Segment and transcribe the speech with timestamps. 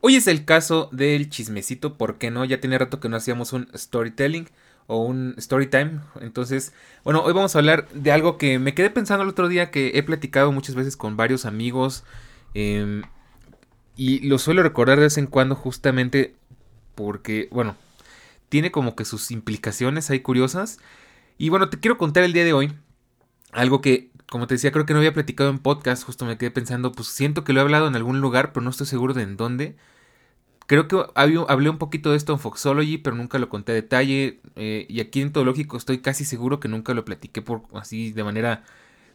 [0.00, 2.44] Hoy es el caso del chismecito, ¿por qué no?
[2.44, 4.48] Ya tiene rato que no hacíamos un storytelling
[4.86, 6.00] o un story time.
[6.20, 9.72] Entonces, bueno, hoy vamos a hablar de algo que me quedé pensando el otro día
[9.72, 12.04] que he platicado muchas veces con varios amigos.
[12.54, 13.02] Em,
[13.96, 16.36] y lo suelo recordar de vez en cuando justamente
[16.94, 17.76] porque, bueno,
[18.48, 20.78] tiene como que sus implicaciones ahí curiosas.
[21.38, 22.72] Y bueno, te quiero contar el día de hoy
[23.52, 26.04] algo que, como te decía, creo que no había platicado en podcast.
[26.04, 28.70] Justo me quedé pensando, pues siento que lo he hablado en algún lugar, pero no
[28.70, 29.76] estoy seguro de en dónde.
[30.66, 34.40] Creo que hablé un poquito de esto en Foxology, pero nunca lo conté a detalle.
[34.54, 38.22] Eh, y aquí en Lógico estoy casi seguro que nunca lo platiqué por así de
[38.22, 38.64] manera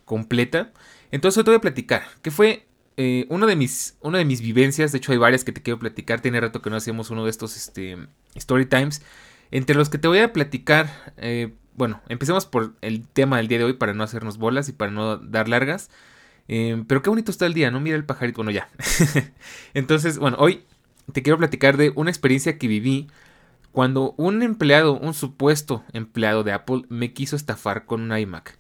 [0.06, 0.73] completa.
[1.11, 2.06] Entonces te voy a platicar.
[2.23, 2.66] Que fue
[2.97, 4.91] eh, una, de mis, una de mis vivencias.
[4.91, 6.22] De hecho, hay varias que te quiero platicar.
[6.22, 7.97] Tiene rato que no hacíamos uno de estos este,
[8.34, 9.03] story times.
[9.52, 11.14] Entre los que te voy a platicar.
[11.17, 14.73] Eh, bueno, empecemos por el tema del día de hoy para no hacernos bolas y
[14.73, 15.89] para no dar largas.
[16.47, 17.79] pero qué bonito está el día, ¿no?
[17.79, 18.38] Mira el pajarito.
[18.38, 18.69] Bueno, ya.
[19.73, 20.63] Entonces, bueno, hoy
[21.11, 23.07] te quiero platicar de una experiencia que viví
[23.73, 28.59] cuando un empleado, un supuesto empleado de Apple, me quiso estafar con un iMac.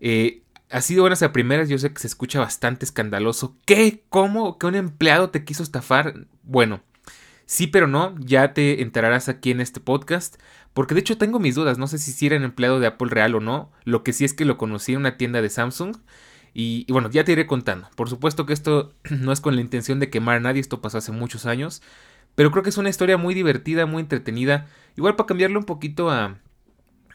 [0.00, 3.56] Eh, ha sido buenas a primeras, yo sé que se escucha bastante escandaloso.
[3.64, 4.04] ¿Qué?
[4.10, 4.58] ¿Cómo?
[4.58, 6.26] ¿Que un empleado te quiso estafar?
[6.42, 6.82] Bueno,
[7.46, 10.36] sí, pero no, ya te enterarás aquí en este podcast.
[10.72, 13.34] Porque de hecho tengo mis dudas, no sé si era un empleado de Apple real
[13.34, 13.72] o no.
[13.84, 15.96] Lo que sí es que lo conocí en una tienda de Samsung.
[16.52, 17.88] Y, bueno, ya te iré contando.
[17.96, 20.98] Por supuesto que esto no es con la intención de quemar a nadie, esto pasó
[20.98, 21.82] hace muchos años.
[22.34, 24.68] Pero creo que es una historia muy divertida, muy entretenida.
[24.96, 26.38] Igual para cambiarle un poquito a,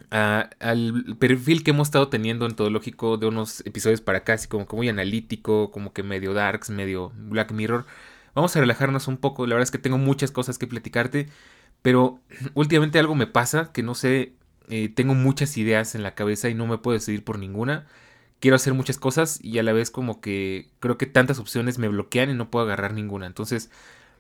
[0.10, 4.48] al perfil que hemos estado teniendo en todo lógico de unos episodios para acá, así
[4.48, 7.86] como que muy analítico, como que medio darks, medio Black Mirror.
[8.34, 11.30] Vamos a relajarnos un poco, la verdad es que tengo muchas cosas que platicarte,
[11.86, 12.20] pero
[12.56, 14.34] últimamente algo me pasa que no sé,
[14.70, 17.86] eh, tengo muchas ideas en la cabeza y no me puedo decidir por ninguna
[18.40, 21.88] quiero hacer muchas cosas y a la vez como que creo que tantas opciones me
[21.88, 23.26] bloquean y no puedo agarrar ninguna.
[23.26, 23.72] Entonces,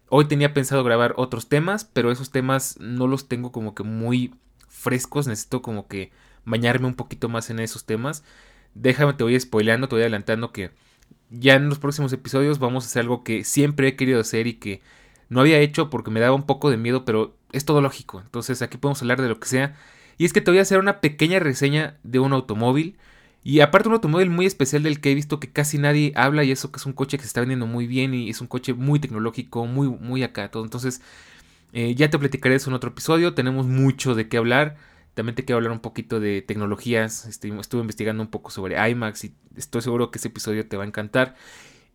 [0.09, 4.34] hoy tenía pensado grabar otros temas, pero esos temas no los tengo como que muy
[4.68, 6.12] frescos, necesito como que
[6.44, 8.24] bañarme un poquito más en esos temas.
[8.74, 10.72] Déjame, te voy spoileando, te voy adelantando que
[11.30, 14.56] ya en los próximos episodios vamos a hacer algo que siempre he querido hacer y
[14.56, 14.82] que
[15.30, 18.22] no había hecho porque me daba un poco de miedo, pero es todo lógico.
[18.22, 19.76] Entonces aquí podemos hablar de lo que sea.
[20.18, 22.98] Y es que te voy a hacer una pequeña reseña de un automóvil
[23.44, 26.52] y aparte un automóvil muy especial del que he visto que casi nadie habla y
[26.52, 28.74] eso que es un coche que se está vendiendo muy bien y es un coche
[28.74, 30.64] muy tecnológico, muy, muy acá todo.
[30.64, 31.02] Entonces
[31.74, 34.78] eh, ya te platicaré eso en otro episodio, tenemos mucho de qué hablar.
[35.14, 39.26] También te quiero hablar un poquito de tecnologías, estuve, estuve investigando un poco sobre IMAX
[39.26, 41.36] y estoy seguro que ese episodio te va a encantar.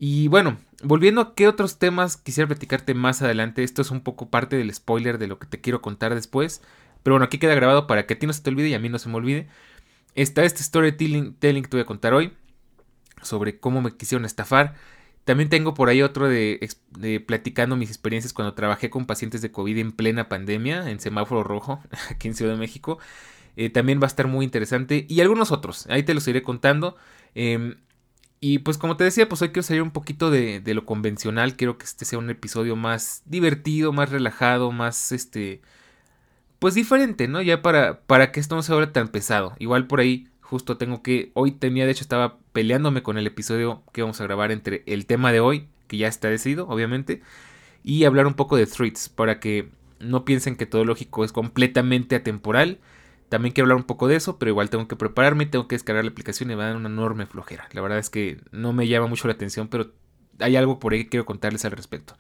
[0.03, 4.31] Y bueno, volviendo a qué otros temas quisiera platicarte más adelante, esto es un poco
[4.31, 6.63] parte del spoiler de lo que te quiero contar después.
[7.03, 8.79] Pero bueno, aquí queda grabado para que a ti no se te olvide y a
[8.79, 9.47] mí no se me olvide.
[10.15, 12.33] Está este storytelling que te voy a contar hoy
[13.21, 14.75] sobre cómo me quisieron estafar.
[15.25, 16.67] También tengo por ahí otro de,
[17.27, 21.83] platicando mis experiencias cuando trabajé con pacientes de COVID en plena pandemia, en semáforo rojo,
[22.11, 22.99] aquí en Ciudad de México.
[23.57, 25.05] Eh, también va a estar muy interesante.
[25.11, 26.97] Y algunos otros, ahí te los iré contando.
[27.35, 27.77] Em,
[28.41, 31.57] y pues como te decía, pues hoy quiero salir un poquito de, de, lo convencional.
[31.57, 35.61] Quiero que este sea un episodio más divertido, más relajado, más este
[36.61, 37.43] pues diferente, ¿no?
[37.43, 39.55] Ya para, para que esto no se vuelva tan pesado.
[39.59, 43.83] Igual por ahí, justo tengo que, hoy tenía, de hecho estaba peleándome con el episodio
[43.93, 47.23] que vamos a grabar entre el tema de hoy, que ya está decidido, obviamente,
[47.83, 49.71] y hablar un poco de threads, para que
[50.01, 52.79] no piensen que todo lógico es completamente atemporal.
[53.31, 56.05] También quiero hablar un poco de eso, pero igual tengo que prepararme, tengo que descargar
[56.05, 57.69] la aplicación y me va a dar una enorme flojera.
[57.73, 59.93] La verdad es que no me llama mucho la atención, pero
[60.41, 62.17] hay algo por ahí que quiero contarles al respecto.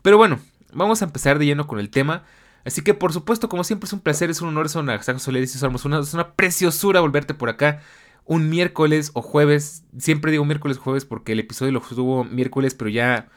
[0.00, 0.38] Pero bueno,
[0.72, 2.22] vamos a empezar de lleno con el tema.
[2.64, 5.44] Así que por supuesto, como siempre es un placer, es un honor, es una Soler
[5.44, 7.82] y una, es una preciosura volverte por acá.
[8.24, 9.82] un miércoles o jueves.
[9.98, 13.28] Siempre digo miércoles o jueves porque el episodio lo subo miércoles, pero ya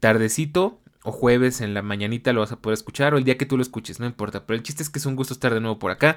[0.00, 3.46] tardecito o jueves en la mañanita lo vas a poder escuchar o el día que
[3.46, 4.46] tú lo escuches, no importa.
[4.46, 6.16] Pero el chiste es que es un gusto estar de nuevo por acá.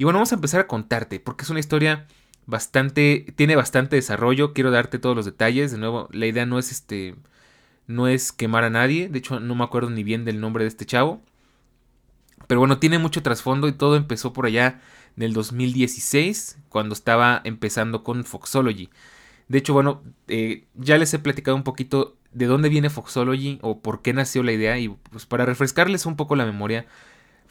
[0.00, 2.06] Y bueno, vamos a empezar a contarte porque es una historia
[2.46, 4.54] bastante, tiene bastante desarrollo.
[4.54, 5.72] Quiero darte todos los detalles.
[5.72, 7.16] De nuevo, la idea no es este,
[7.86, 9.10] no es quemar a nadie.
[9.10, 11.20] De hecho, no me acuerdo ni bien del nombre de este chavo.
[12.46, 14.80] Pero bueno, tiene mucho trasfondo y todo empezó por allá
[15.18, 18.88] en el 2016, cuando estaba empezando con Foxology.
[19.48, 23.82] De hecho, bueno, eh, ya les he platicado un poquito de dónde viene Foxology o
[23.82, 26.86] por qué nació la idea y pues para refrescarles un poco la memoria.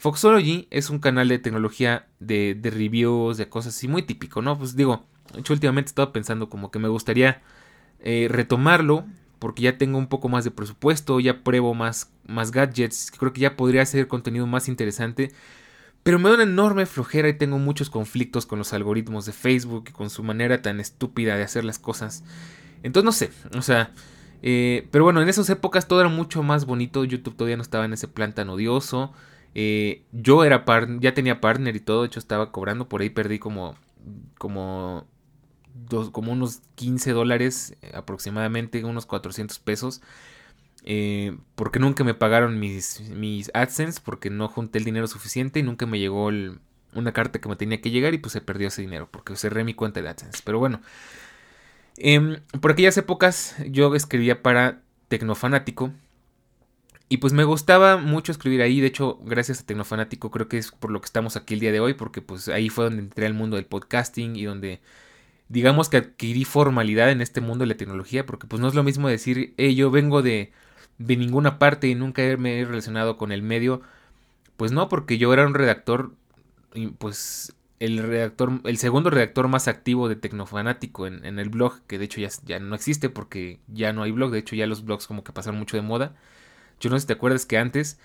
[0.00, 4.56] Foxology es un canal de tecnología de, de reviews, de cosas así, muy típico, ¿no?
[4.56, 5.04] Pues digo,
[5.44, 7.42] yo últimamente estaba pensando como que me gustaría
[8.00, 9.04] eh, retomarlo
[9.38, 13.42] porque ya tengo un poco más de presupuesto, ya pruebo más, más gadgets, creo que
[13.42, 15.32] ya podría ser contenido más interesante.
[16.02, 19.84] Pero me da una enorme flojera y tengo muchos conflictos con los algoritmos de Facebook
[19.90, 22.24] y con su manera tan estúpida de hacer las cosas.
[22.82, 23.92] Entonces no sé, o sea,
[24.40, 27.84] eh, pero bueno, en esas épocas todo era mucho más bonito, YouTube todavía no estaba
[27.84, 29.12] en ese plan tan odioso.
[29.54, 30.64] Eh, yo era
[31.00, 33.74] ya tenía partner y todo, de hecho estaba cobrando, por ahí perdí como,
[34.38, 35.06] como
[36.12, 40.02] como unos 15 dólares eh, aproximadamente, unos 400 pesos.
[40.84, 45.62] Eh, porque nunca me pagaron mis, mis AdSense, porque no junté el dinero suficiente y
[45.62, 46.30] nunca me llegó
[46.94, 49.64] una carta que me tenía que llegar y pues se perdió ese dinero, porque cerré
[49.64, 50.40] mi cuenta de AdSense.
[50.44, 50.80] Pero bueno,
[51.96, 55.92] em, por aquellas épocas yo escribía para Tecnofanático.
[57.12, 60.70] Y pues me gustaba mucho escribir ahí, de hecho, gracias a Tecnofanático creo que es
[60.70, 63.26] por lo que estamos aquí el día de hoy, porque pues ahí fue donde entré
[63.26, 64.80] al mundo del podcasting y donde
[65.48, 68.84] digamos que adquirí formalidad en este mundo de la tecnología, porque pues no es lo
[68.84, 70.52] mismo decir, hey, yo vengo de,
[70.98, 73.82] de ninguna parte y nunca me he relacionado con el medio.
[74.56, 76.12] Pues no, porque yo era un redactor,
[76.98, 81.98] pues el redactor, el segundo redactor más activo de Tecnofanático en, en el blog, que
[81.98, 84.84] de hecho ya, ya, no existe porque ya no hay blog, de hecho ya los
[84.84, 86.14] blogs como que pasaron mucho de moda.
[86.80, 87.98] Yo no sé si te acuerdas que antes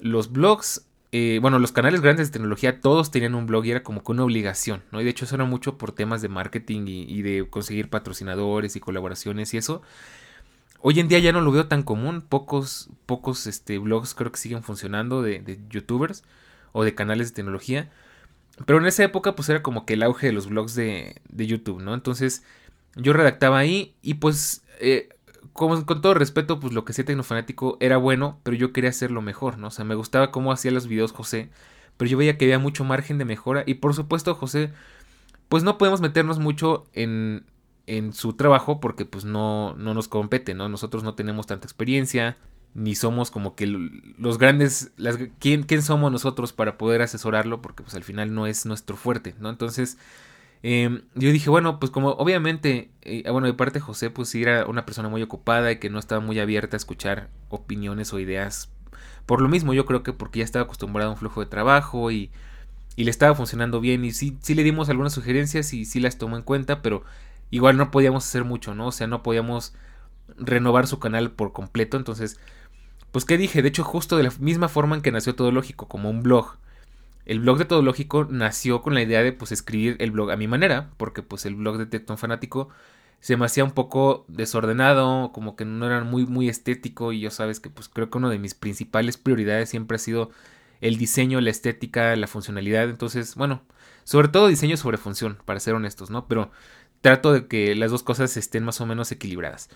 [0.00, 3.84] los blogs eh, bueno, los canales grandes de tecnología todos tenían un blog y era
[3.84, 5.00] como que una obligación, ¿no?
[5.00, 8.80] Y de hecho eso era mucho por temas de marketing y, de conseguir patrocinadores y
[8.80, 9.80] colaboraciones y eso.
[10.80, 14.38] Hoy en día ya no lo veo tan común, pocos, pocos este, blogs creo que
[14.38, 16.24] siguen funcionando de, youtubers
[16.72, 17.92] o de canales de tecnología.
[18.66, 21.46] Pero en esa época pues era como que el auge de los blogs de, de
[21.46, 21.94] YouTube, ¿no?
[21.94, 22.42] Entonces
[22.96, 25.10] yo redactaba ahí y pues eh,
[25.52, 29.58] con, todo respeto, pues lo que hacía Tecnofanático era bueno, pero yo quería hacerlo mejor,
[29.58, 29.68] ¿no?
[29.68, 31.50] O sea, me gustaba cómo hacía los videos José,
[31.96, 34.72] pero yo veía que había mucho margen de mejora y por supuesto José,
[35.48, 37.44] pues no podemos meternos mucho en,
[37.86, 40.68] en su trabajo porque pues no, no nos compete, ¿no?
[40.68, 42.36] Nosotros no tenemos tanta experiencia,
[42.74, 47.62] ni somos como que los grandes, las, ¿quién, ¿quién somos nosotros para poder asesorarlo?
[47.62, 49.48] Porque pues al final no es nuestro fuerte, ¿no?
[49.50, 49.98] Entonces
[50.66, 54.86] Em, yo dije, bueno, pues como obviamente, eh, bueno, de parte José, pues era una
[54.86, 58.70] persona muy ocupada y que no estaba muy abierta a escuchar opiniones o ideas.
[59.26, 62.10] Por lo mismo, yo creo que porque ya estaba acostumbrado a un flujo de trabajo
[62.10, 62.30] y,
[62.96, 66.16] y le estaba funcionando bien y sí, sí le dimos algunas sugerencias y sí las
[66.16, 67.04] tomó en cuenta, pero
[67.50, 68.86] igual no podíamos hacer mucho, ¿no?
[68.86, 69.74] O sea, no podíamos
[70.38, 72.38] renovar su canal por completo, entonces,
[73.12, 75.88] pues qué dije, de hecho justo de la misma forma en que nació Todo Lógico,
[75.88, 76.56] como un blog,
[77.26, 80.36] el blog de Todo Lógico nació con la idea de pues escribir el blog a
[80.36, 82.68] mi manera, porque pues el blog de Tecton Fanático
[83.20, 87.30] se me hacía un poco desordenado, como que no era muy muy estético y yo
[87.30, 90.30] sabes que pues creo que una de mis principales prioridades siempre ha sido
[90.82, 93.62] el diseño, la estética, la funcionalidad, entonces, bueno,
[94.04, 96.28] sobre todo diseño sobre función, para ser honestos, ¿no?
[96.28, 96.50] Pero
[97.00, 99.70] trato de que las dos cosas estén más o menos equilibradas.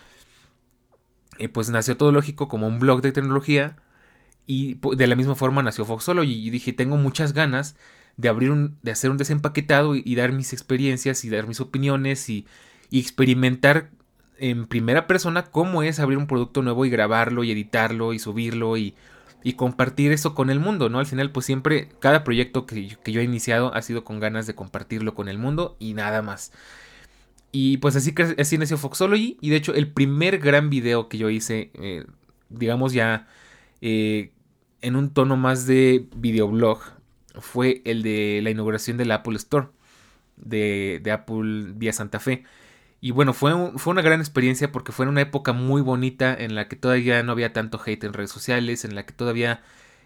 [1.38, 3.76] Y pues nació Todo Lógico como un blog de tecnología
[4.48, 7.76] y de la misma forma nació Foxology y dije, tengo muchas ganas
[8.16, 12.28] de abrir un, de hacer un desempaquetado y, dar mis experiencias y dar mis opiniones
[12.30, 12.46] y,
[12.90, 13.90] experimentar
[14.38, 18.78] en primera persona cómo es abrir un producto nuevo y grabarlo y editarlo y subirlo
[18.78, 18.96] y,
[19.56, 20.98] compartir eso con el mundo, ¿no?
[20.98, 24.46] Al final, pues siempre, cada proyecto que, que, yo he iniciado ha sido con ganas
[24.46, 26.52] de compartirlo con el mundo y nada más.
[27.52, 31.28] Y pues así, así nació Foxology y de hecho el primer gran video que yo
[31.28, 32.06] hice, eh,
[32.48, 33.26] digamos ya...
[33.80, 34.32] Eh,
[34.80, 36.80] en un tono más de videoblog
[37.40, 39.68] fue el de la inauguración del Apple Store
[40.36, 42.44] de, Apple vía Santa Fe.
[43.00, 46.54] Y bueno, fue, fue una gran experiencia porque fue en una época muy bonita en
[46.54, 49.62] la que todavía no había tanto hate en redes sociales, en la que todavía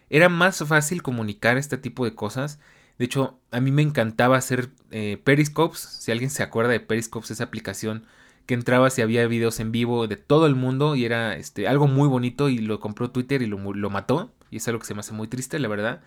[0.09, 2.59] era más fácil comunicar este tipo de cosas.
[2.99, 5.79] De hecho, a mí me encantaba hacer eh, Periscopes.
[5.79, 8.05] Si alguien se acuerda de Periscopes, esa aplicación
[8.45, 11.87] que entraba si había videos en vivo de todo el mundo y era este, algo
[11.87, 14.93] muy bonito y lo compró Twitter y lo, lo mató y es algo que se
[14.93, 16.01] me hace muy triste, la verdad.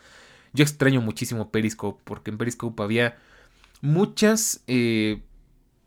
[0.53, 3.17] Yo extraño muchísimo Periscope porque en Periscope había
[3.81, 5.23] muchas, eh,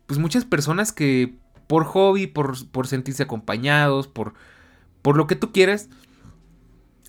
[0.06, 1.34] pues muchas personas que
[1.66, 4.34] por hobby, por, por sentirse acompañados, por,
[5.02, 5.88] por lo que tú quieras,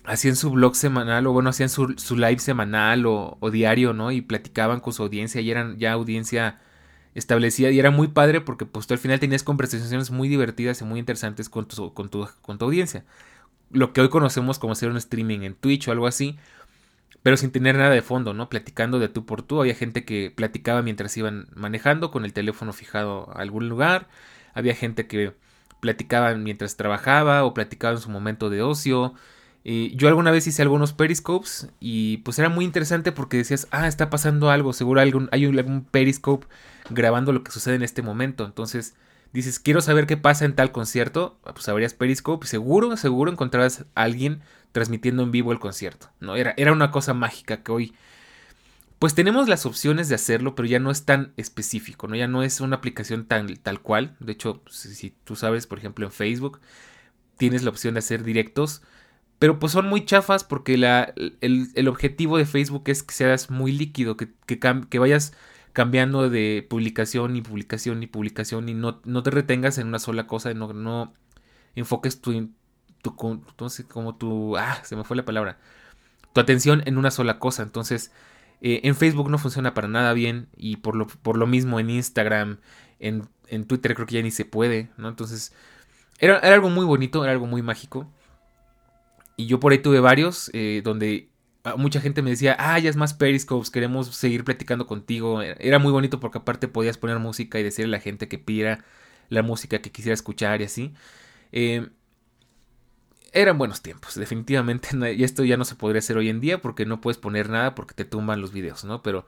[0.04, 4.10] hacían su blog semanal o bueno, hacían su, su live semanal o, o, diario, ¿no?
[4.10, 6.60] Y platicaban con su audiencia y eran ya audiencia
[7.14, 10.84] establecida y era muy padre porque pues tú al final tenías conversaciones muy divertidas y
[10.84, 13.04] muy interesantes con tu, con tu, con tu audiencia.
[13.72, 16.38] Lo que hoy conocemos como hacer un streaming en Twitch o algo así,
[17.22, 18.48] pero sin tener nada de fondo, ¿no?
[18.48, 19.60] Platicando de tú por tú.
[19.60, 24.08] Había gente que platicaba mientras iban manejando con el teléfono fijado a algún lugar.
[24.54, 25.32] Había gente que
[25.80, 29.14] platicaba mientras trabajaba o platicaba en su momento de ocio.
[29.64, 34.10] Yo alguna vez hice algunos periscopes y pues era muy interesante porque decías, ah, está
[34.10, 36.46] pasando algo, seguro algún, hay algún periscope
[36.90, 38.44] grabando lo que sucede en este momento.
[38.44, 38.96] Entonces
[39.32, 44.02] dices, quiero saber qué pasa en tal concierto, pues abrías periscope seguro, seguro encontrarás a
[44.02, 46.10] alguien transmitiendo en vivo el concierto.
[46.20, 46.36] ¿no?
[46.36, 47.94] Era, era una cosa mágica que hoy
[48.98, 52.14] pues tenemos las opciones de hacerlo, pero ya no es tan específico, ¿no?
[52.14, 54.14] Ya no es una aplicación tan tal cual.
[54.20, 56.60] De hecho, si, tú sabes, por ejemplo, en Facebook,
[57.36, 58.80] tienes la opción de hacer directos
[59.42, 63.72] pero pues son muy chafas porque la, el, objetivo de Facebook es que seas muy
[63.72, 65.32] líquido, que, que, vayas
[65.72, 70.26] cambiando de publicación y publicación y publicación y no, no te retengas en una sola
[70.26, 71.12] cosa, no, no
[71.74, 72.50] enfoques tu,
[73.02, 73.16] tu,
[73.48, 75.58] entonces, como tu, ah, se me fue la palabra,
[76.32, 77.62] tu atención en una sola cosa.
[77.62, 78.12] Entonces,
[78.60, 81.90] eh, en Facebook no funciona para nada bien y por lo, por lo mismo en
[81.90, 82.58] Instagram,
[83.00, 85.08] en, en Twitter creo que ya ni se puede, ¿no?
[85.08, 85.52] Entonces,
[86.18, 88.10] era, era algo muy bonito, era algo muy mágico.
[89.36, 91.31] Y yo por ahí tuve varios eh, donde
[91.76, 95.42] mucha gente me decía, ah, ya es más Periscopes, queremos seguir platicando contigo.
[95.42, 98.84] Era muy bonito porque aparte podías poner música y decirle a la gente que pidiera
[99.28, 100.94] la música que quisiera escuchar y así.
[101.52, 101.88] Eh,
[103.32, 104.90] eran buenos tiempos, definitivamente.
[105.14, 107.74] Y esto ya no se podría hacer hoy en día porque no puedes poner nada
[107.74, 109.02] porque te tumban los videos, ¿no?
[109.02, 109.26] Pero,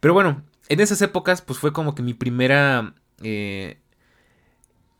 [0.00, 2.94] pero bueno, en esas épocas pues fue como que mi primera...
[3.22, 3.78] Eh,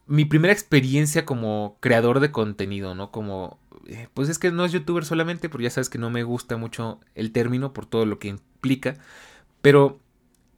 [0.06, 3.10] mi primera experiencia como creador de contenido, ¿no?
[3.10, 6.22] Como eh, pues es que no es youtuber solamente, porque ya sabes que no me
[6.24, 8.94] gusta mucho el término por todo lo que implica,
[9.62, 10.00] pero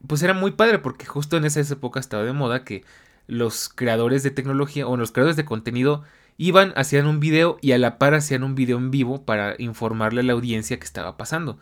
[0.07, 2.85] pues era muy padre porque justo en esa época estaba de moda que
[3.27, 6.05] los creadores de tecnología o los creadores de contenido
[6.39, 10.21] iban, hacían un video y a la par hacían un video en vivo para informarle
[10.21, 11.59] a la audiencia que estaba pasando.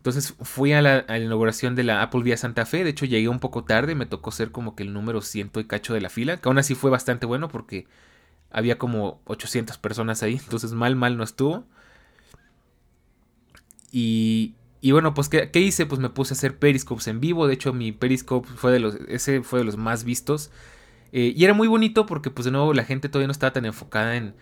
[0.00, 3.38] Entonces fui a la, inauguración de la Apple Vía Santa Fe, de hecho llegué un
[3.38, 6.38] poco tarde, me tocó ser como que el número ciento y cacho de la fila,
[6.38, 7.86] que aún así fue bastante bueno porque
[8.50, 11.66] había como 800 personas ahí, entonces mal, mal no estuvo.
[13.92, 15.84] Y, y bueno, pues ¿qué, hice?
[15.84, 18.94] Pues me puse a hacer periscopes en vivo, de hecho mi periscope fue de los,
[19.08, 20.50] ese fue de los más vistos.
[21.12, 23.66] Eh, y era muy bonito porque pues de nuevo la gente todavía no estaba tan
[23.66, 24.34] enfocada en,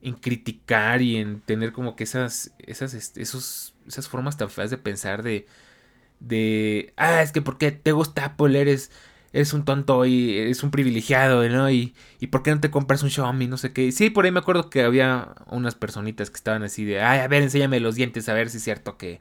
[0.00, 4.70] en criticar y en tener como que esas, esas, este, esos, esas formas tan feas
[4.70, 5.46] de pensar de,
[6.20, 8.90] de, ah, es que porque te gusta Apple eres
[9.32, 11.70] eres un tonto y eres un privilegiado, ¿no?
[11.70, 13.46] Y, y ¿por qué no te compras un Xiaomi?
[13.46, 13.90] No sé qué.
[13.92, 17.28] Sí, por ahí me acuerdo que había unas personitas que estaban así de, ay, a
[17.28, 19.20] ver, enséñame los dientes, a ver si es cierto que,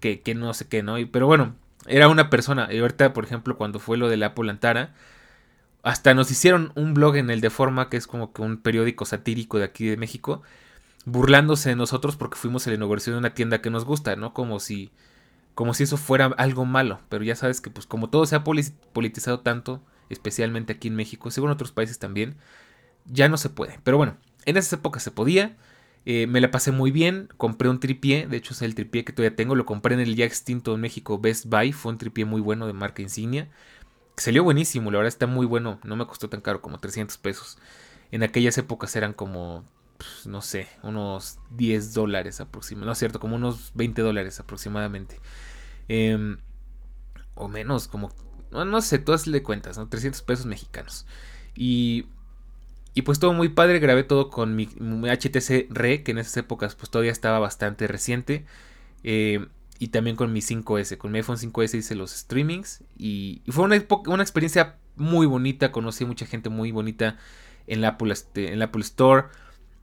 [0.00, 0.98] que, que no sé qué, ¿no?
[0.98, 1.54] Y, pero bueno,
[1.86, 2.68] era una persona.
[2.72, 4.94] Y ahorita, por ejemplo, cuando fue lo de la Apple Antara,
[5.82, 9.04] hasta nos hicieron un blog en el de Forma, que es como que un periódico
[9.04, 10.42] satírico de aquí de México,
[11.04, 14.32] burlándose de nosotros porque fuimos a la inauguración de una tienda que nos gusta, ¿no?
[14.32, 14.90] Como si
[15.54, 18.44] como si eso fuera algo malo, pero ya sabes que pues como todo se ha
[18.44, 22.36] politizado tanto, especialmente aquí en México, según otros países también,
[23.06, 23.78] ya no se puede.
[23.84, 24.16] Pero bueno,
[24.46, 25.56] en esas épocas se podía,
[26.06, 29.12] eh, me la pasé muy bien, compré un tripié, de hecho es el tripié que
[29.12, 32.24] todavía tengo, lo compré en el ya extinto en México Best Buy, fue un tripié
[32.24, 33.48] muy bueno de marca insignia,
[34.16, 37.58] salió buenísimo, la verdad está muy bueno, no me costó tan caro, como 300 pesos.
[38.10, 39.64] En aquellas épocas eran como
[40.02, 45.20] pues, no sé, unos 10 dólares aproximadamente, no es cierto, como unos 20 dólares aproximadamente.
[45.88, 46.38] Em,
[47.34, 48.10] o menos, como,
[48.50, 49.88] no, sé, todas le cuentas, ¿no?
[49.88, 51.06] 300 pesos mexicanos.
[51.54, 52.06] Y,
[52.94, 56.74] y pues todo muy padre, grabé todo con mi, HTC Re, que en esas épocas
[56.74, 58.44] pues todavía estaba bastante reciente.
[59.04, 59.46] Eh,
[59.78, 62.84] y también con mi 5S, con mi iPhone 5S hice los streamings.
[62.96, 67.18] Y, fue una, una experiencia muy bonita, conocí mucha gente muy bonita
[67.66, 69.28] en la este, en la Apple Store.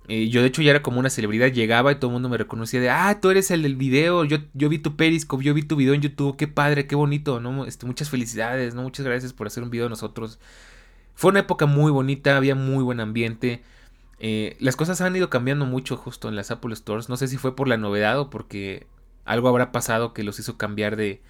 [0.10, 2.38] Eh, yo de hecho ya era como una celebridad, llegaba y todo el mundo me
[2.38, 5.62] reconocía de, ah, tú eres el del video, yo, yo vi tu Periscope, yo vi
[5.62, 7.66] tu video en YouTube, qué padre, qué bonito, ¿no?
[7.66, 8.82] Este, muchas felicidades, ¿no?
[8.82, 10.39] Muchas gracias por hacer un video de nosotros.
[11.13, 13.62] Fue una época muy bonita, había muy buen ambiente.
[14.20, 17.08] Eh, las cosas han ido cambiando mucho justo en las Apple Stores.
[17.08, 18.88] No sé si fue por la novedad o porque
[19.25, 21.22] algo habrá pasado que los hizo cambiar de,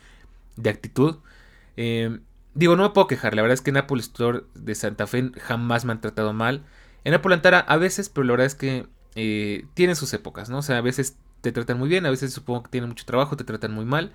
[0.55, 1.17] de actitud.
[1.75, 2.19] Eh,
[2.53, 5.31] digo, no me puedo quejar, la verdad es que en Apple Store de Santa Fe
[5.37, 6.63] jamás me han tratado mal.
[7.03, 10.59] En Antara a veces, pero la verdad es que eh, tienen sus épocas, ¿no?
[10.59, 13.37] O sea, a veces te tratan muy bien, a veces supongo que tienen mucho trabajo,
[13.37, 14.11] te tratan muy mal.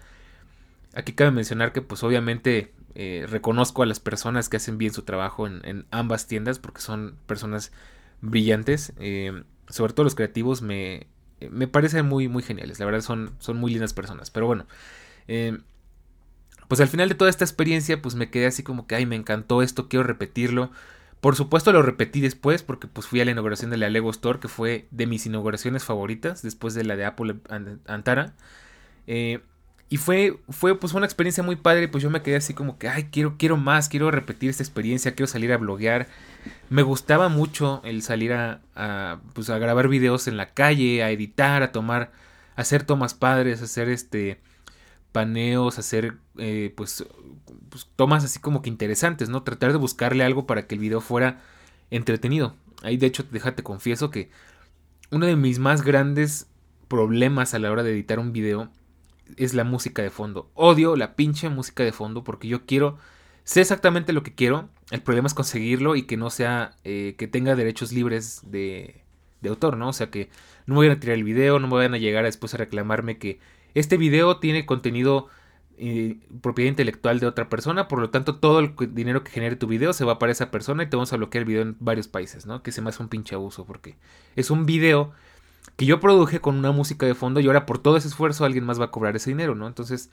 [0.95, 5.03] Aquí cabe mencionar que pues obviamente Eh, reconozco a las personas que hacen bien su
[5.03, 7.73] trabajo en, ambas tiendas porque son personas
[8.21, 8.93] brillantes.
[9.01, 11.09] Eh, sobre todo los creativos me,
[11.51, 12.79] me parecen muy, muy geniales.
[12.79, 14.31] La verdad son, son muy lindas personas.
[14.31, 14.67] Pero bueno,
[16.69, 19.17] pues al final de toda esta experiencia pues me quedé así como que, ay, me
[19.17, 20.71] encantó esto, quiero repetirlo.
[21.25, 24.41] Por supuesto lo repetí después porque pues fui a la inauguración de la Lego Store
[24.41, 27.37] que fue de mis inauguraciones favoritas después de la de Apple
[27.87, 28.35] Antara.
[29.07, 29.41] Eh,
[29.89, 32.91] y fue, fue pues una experiencia muy padre, pues yo me quedé así como que,
[32.91, 36.09] ay, quiero, quiero más, quiero repetir esta experiencia, quiero salir a bloguear.
[36.69, 38.61] Me gustaba mucho el salir a,
[39.33, 42.13] pues, a grabar videos en la calle, a editar, a tomar,
[42.55, 44.43] a hacer tomas padres, hacer este
[45.15, 47.07] paneos, hacer eh, pues,
[47.71, 49.45] pues, tomas así como que interesantes, ¿no?
[49.45, 51.41] Tratar de buscarle algo para que el video fuera
[51.91, 52.57] entretenido.
[52.83, 54.31] Ahí de hecho, déjate confieso que
[55.13, 56.49] uno de mis más grandes
[56.89, 58.71] problemas a la hora de editar un video
[59.37, 60.51] es la música de fondo.
[60.55, 62.99] Odio la pinche música de fondo porque yo quiero,
[63.45, 64.69] sé exactamente lo que quiero.
[64.91, 69.05] El problema es conseguirlo y que no sea, eh, que tenga derechos libres de,
[69.43, 69.91] de autor, ¿no?
[69.91, 70.29] O sea que
[70.67, 73.19] no me vayan a tirar el video, no me vayan a llegar después a reclamarme
[73.19, 73.39] que
[73.75, 75.29] este video tiene contenido
[75.77, 79.67] eh, propiedad intelectual de otra persona, por lo tanto todo el dinero que genere tu
[79.67, 82.07] video se va para esa persona y te vamos a bloquear el video en varios
[82.07, 82.63] países, ¿no?
[82.63, 83.97] Que se me hace un pinche abuso porque
[84.37, 85.13] es un video
[85.77, 88.65] que yo produje con una música de fondo y ahora por todo ese esfuerzo alguien
[88.65, 89.67] más va a cobrar ese dinero, ¿no?
[89.67, 90.11] Entonces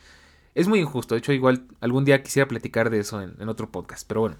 [0.56, 1.14] es muy injusto.
[1.14, 4.38] De hecho, igual algún día quisiera platicar de eso en, otro podcast, pero bueno.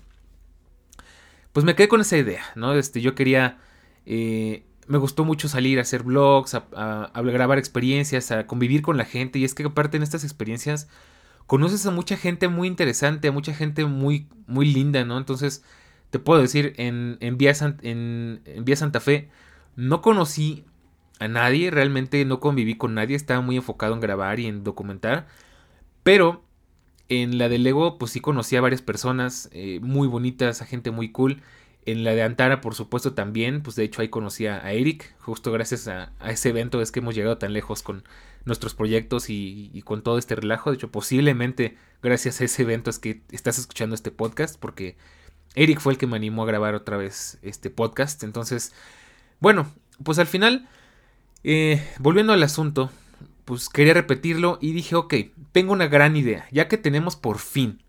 [1.54, 2.74] Pues me quedé con esa idea, ¿no?
[2.74, 3.60] Este, yo quería...
[4.06, 9.06] Eh, me gustó mucho salir a hacer vlogs, a, grabar experiencias, a convivir con la
[9.06, 9.40] gente.
[9.40, 10.90] Y es que aparte en estas experiencias
[11.48, 15.18] conoces a mucha gente muy interesante, a mucha gente muy, muy linda, ¿no?
[15.18, 15.64] Entonces,
[16.10, 19.30] te puedo decir, en, en, Vía, en, en Santa Fe
[19.78, 20.66] no conocí
[21.20, 25.26] a nadie, realmente no conviví con nadie, estaba muy enfocado en grabar y en documentar,
[26.04, 26.44] pero
[27.08, 30.92] en la de Lego pues sí conocí a varias personas eh, muy bonitas, a gente
[30.92, 31.42] muy cool.
[31.86, 35.52] En la de Antara, por supuesto, también, pues de hecho ahí conocí a Eric, justo
[35.52, 38.04] gracias a, ese evento es que hemos llegado tan lejos con
[38.46, 40.70] nuestros proyectos y, con todo este relajo.
[40.70, 44.96] De hecho, posiblemente gracias a ese evento es que estás escuchando este podcast, porque
[45.56, 48.24] Eric fue el que me animó a grabar otra vez este podcast.
[48.24, 48.74] Entonces,
[49.40, 49.72] bueno,
[50.04, 50.68] pues al final
[51.44, 52.92] eh, volviendo al asunto,
[53.46, 55.14] pues quería repetirlo y dije, ok,
[55.52, 57.82] tengo una gran idea, ya que tenemos por fin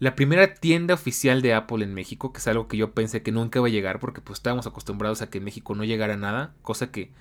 [0.00, 3.32] la primera tienda oficial de Apple en México, que es algo que yo pensé que
[3.32, 6.54] nunca iba a llegar porque pues estábamos acostumbrados a que en México no llegara nada,
[6.62, 7.12] cosa que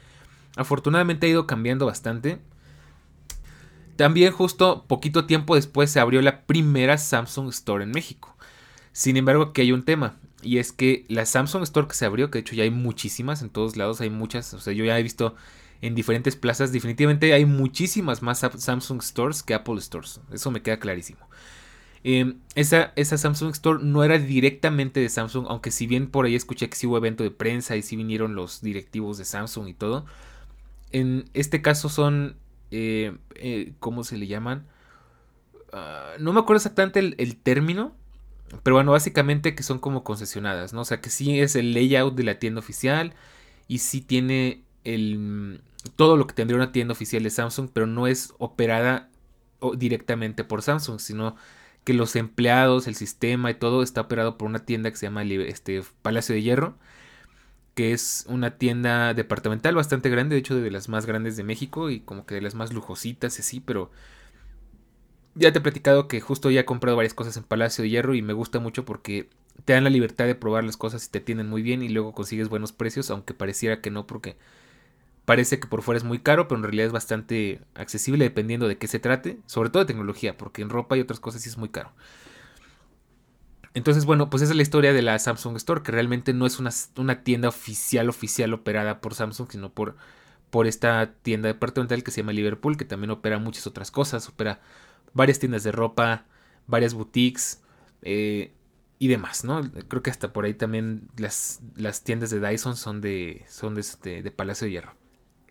[0.55, 2.39] afortunadamente ha ido cambiando bastante.
[3.97, 8.37] También justo poquito tiempo después se abrió la primera Samsung Store en México.
[8.93, 10.17] Sin embargo, aquí hay un tema.
[10.41, 13.41] Y es que la Samsung Store que se abrió, que de hecho ya hay muchísimas
[13.41, 14.53] en todos lados, hay muchas.
[14.53, 15.35] O sea, yo ya he visto
[15.81, 16.71] en diferentes plazas.
[16.71, 20.21] Definitivamente hay muchísimas más Samsung Stores que Apple Stores.
[20.31, 21.27] Eso me queda clarísimo.
[22.03, 26.35] Em, esa, esa, Samsung Store no era directamente de Samsung, aunque si bien por ahí
[26.35, 29.73] escuché que sí hubo evento de prensa y sí vinieron los directivos de Samsung y
[29.73, 30.05] todo.
[30.91, 32.37] En este caso son,
[32.71, 34.65] eh, eh, ¿cómo se le llaman?
[35.73, 37.93] Ah, no me acuerdo exactamente el, el, término,
[38.63, 40.81] pero bueno, básicamente que son como concesionadas, ¿no?
[40.81, 43.13] O sea que sí es el layout de la tienda oficial
[43.67, 45.61] y sí tiene el,
[45.95, 49.09] todo lo que tendría una tienda oficial de Samsung, pero no es operada
[49.77, 51.35] directamente por Samsung, sino
[51.83, 55.23] que los empleados, el sistema y todo está operado por una tienda que se llama
[55.23, 56.77] este, Palacio de Hierro,
[57.75, 61.89] que es una tienda departamental bastante grande, de hecho de las más grandes de México
[61.89, 63.91] y como que de las más lujositas y así, pero
[65.35, 68.15] ya te he platicado que justo ya he comprado varias cosas en Palacio de Hierro
[68.15, 69.29] y me gusta mucho porque
[69.65, 72.13] te dan la libertad de probar las cosas y te atienden muy bien y luego
[72.13, 74.35] consigues buenos precios, aunque pareciera que no porque
[75.29, 78.79] Parece que por fuera es muy caro, pero en realidad es bastante accesible dependiendo de
[78.79, 81.57] qué se trate, sobre todo de tecnología, porque en ropa y otras cosas sí es
[81.59, 81.91] muy caro.
[83.75, 86.57] Entonces, bueno, pues esa es la historia de la Samsung Store, que realmente no es
[86.57, 89.97] una, tienda oficial, oficial operada por Samsung, sino por,
[90.49, 94.61] por esta tienda departamental que se llama Liverpool, que también opera muchas otras cosas, opera
[95.13, 96.25] varias tiendas de ropa,
[96.65, 97.61] varias boutiques
[98.01, 98.55] eh,
[98.97, 99.61] y demás, ¿no?
[99.89, 103.81] Creo que hasta por ahí también las, las tiendas de Dyson son de, son de,
[103.81, 104.99] este, de Palacio de Hierro.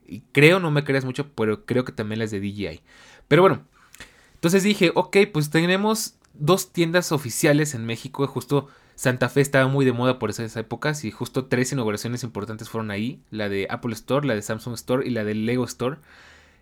[0.08, 2.80] Y creo, no me creas mucho, pero creo que también las de DJI.
[3.28, 3.62] Pero bueno,
[4.34, 8.26] entonces dije, ok, pues tenemos dos tiendas oficiales en México.
[8.26, 12.68] Justo Santa Fe estaba muy de moda por esas épocas y justo tres inauguraciones importantes
[12.68, 13.20] fueron ahí.
[13.30, 15.98] La de Apple Store, la de Samsung Store y la de Lego Store.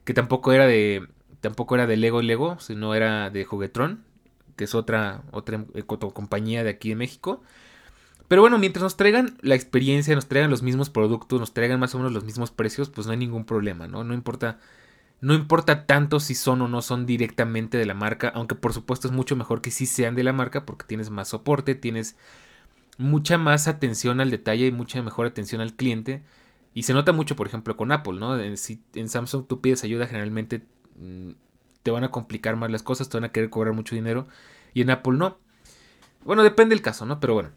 [0.04, 1.06] Que tampoco era de,
[1.40, 4.04] tampoco era de Lego Lego, sino era de Juguetron,
[4.56, 7.42] que es otra, otra, otra compañía de aquí de México.
[8.29, 11.95] Pero bueno, mientras nos traigan la experiencia, nos traigan los mismos productos, nos traigan más
[11.95, 14.05] o menos los mismos precios, pues no hay ningún problema, ¿no?
[14.05, 14.59] No importa
[15.21, 19.09] no importa tanto si son o no son directamente de la marca, aunque por supuesto
[19.09, 22.17] es mucho mejor que sí sean de la marca porque tienes más soporte, tienes
[22.99, 26.23] mucha más atención al detalle y mucha mejor atención al cliente.
[26.75, 28.57] Y se nota mucho, por ejemplo, con Apple, ¿no?
[28.57, 30.62] Si en Samsung tú pides ayuda, generalmente
[30.99, 31.31] mm,
[31.83, 34.27] te van a complicar más las cosas, te van a querer cobrar mucho dinero.
[34.75, 35.39] Y en Apple no.
[36.25, 37.21] Bueno, depende del caso, ¿no?
[37.21, 37.51] Pero bueno.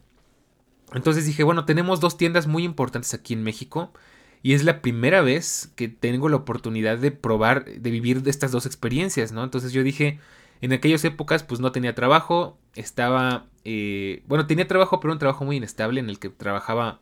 [0.93, 3.93] Entonces dije, bueno, tenemos dos tiendas muy importantes aquí en México.
[4.41, 8.65] Y es la primera vez que tengo la oportunidad de probar, de vivir estas dos
[8.65, 9.43] experiencias, ¿no?
[9.43, 10.19] Entonces yo dije,
[10.61, 15.43] en aquellas épocas pues no tenía trabajo, estaba, eh, bueno, tenía trabajo, pero un trabajo
[15.43, 16.99] muy inestable en el que trabajaba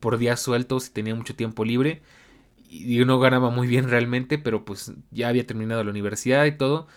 [0.00, 2.02] por días sueltos y tenía mucho tiempo libre.
[2.68, 6.88] Y uno ganaba muy bien realmente, pero pues ya había terminado la universidad y todo.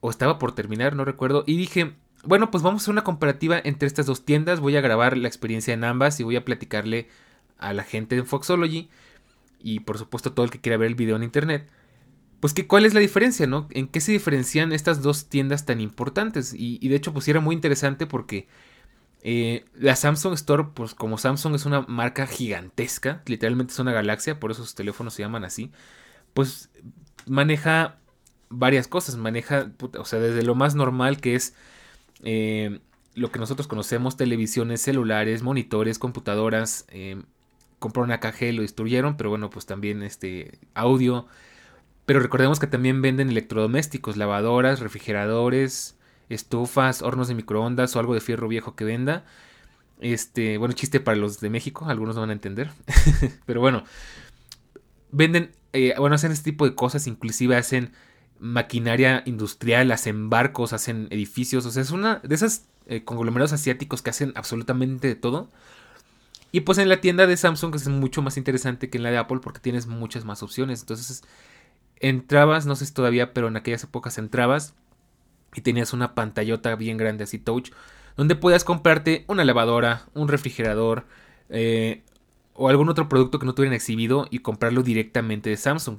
[0.00, 1.44] O estaba por terminar, no recuerdo.
[1.46, 4.60] Y dije, bueno, pues vamos a hacer una comparativa entre estas dos tiendas.
[4.60, 7.08] Voy a grabar la experiencia en ambas y voy a platicarle
[7.58, 8.88] a la gente de Foxology
[9.62, 11.68] y por supuesto todo el que quiera ver el video en internet,
[12.40, 13.68] pues que cuál es la diferencia, ¿no?
[13.70, 16.54] ¿En qué se diferencian estas dos tiendas tan importantes?
[16.56, 18.48] Y, de hecho pues era muy interesante porque
[19.22, 24.40] eh, la Samsung Store, pues como Samsung es una marca gigantesca, literalmente es una galaxia,
[24.40, 25.70] por eso sus teléfonos se llaman así,
[26.34, 26.70] pues
[27.26, 27.98] maneja
[28.48, 31.54] varias cosas, maneja, o sea, desde lo más normal que es...
[32.22, 32.80] Eh,
[33.14, 37.20] lo que nosotros conocemos, televisiones, celulares, monitores, computadoras, eh,
[37.78, 41.26] compraron caja y lo destruyeron, pero bueno, pues también este audio.
[42.06, 45.96] Pero recordemos que también venden electrodomésticos, lavadoras, refrigeradores,
[46.28, 49.24] estufas, hornos de microondas o algo de fierro viejo que venda.
[50.00, 52.70] Este, bueno, chiste para los de México, algunos no van a entender.
[53.46, 53.84] pero bueno,
[55.10, 57.92] venden, eh, bueno, hacen este tipo de cosas, inclusive hacen
[58.42, 64.02] maquinaria industrial, hacen barcos, hacen edificios, o sea, es una de esas eh, conglomerados asiáticos
[64.02, 65.48] que hacen absolutamente de todo.
[66.50, 69.18] Y pues en la tienda de Samsung es mucho más interesante que en la de
[69.18, 70.80] Apple porque tienes muchas más opciones.
[70.80, 71.22] Entonces
[72.00, 74.74] entrabas, no sé si todavía, pero en aquellas épocas entrabas
[75.54, 77.70] y tenías una pantallota bien grande así touch
[78.16, 81.06] donde podías comprarte una lavadora, un refrigerador
[81.48, 82.02] eh,
[82.54, 85.98] o algún otro producto que no tuvieran exhibido y comprarlo directamente de Samsung.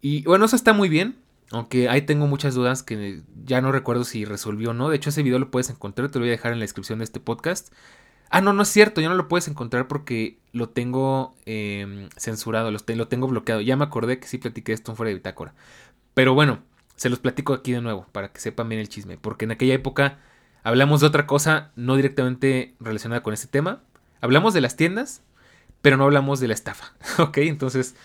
[0.00, 1.16] Y bueno, eso está muy bien.
[1.52, 4.88] Aunque ahí tengo muchas dudas que ya no recuerdo si resolvió o no.
[4.88, 6.98] De hecho, ese video lo puedes encontrar, te lo voy a dejar en la descripción
[7.00, 7.72] de este podcast.
[8.30, 12.70] Ah, no, no es cierto, ya no lo puedes encontrar porque lo tengo em, censurado,
[12.70, 13.60] lo, tengo bloqueado.
[13.60, 15.54] Ya me acordé que sí platiqué esto fuera de bitácora.
[16.14, 16.60] Pero bueno,
[16.94, 19.18] se los platico aquí de nuevo para que sepan bien el chisme.
[19.18, 20.18] Porque en aquella época
[20.62, 23.82] hablamos de otra cosa no directamente relacionada con este tema.
[24.20, 25.22] Hablamos de las tiendas,
[25.82, 26.92] pero no hablamos de la estafa.
[27.18, 27.96] ok, entonces...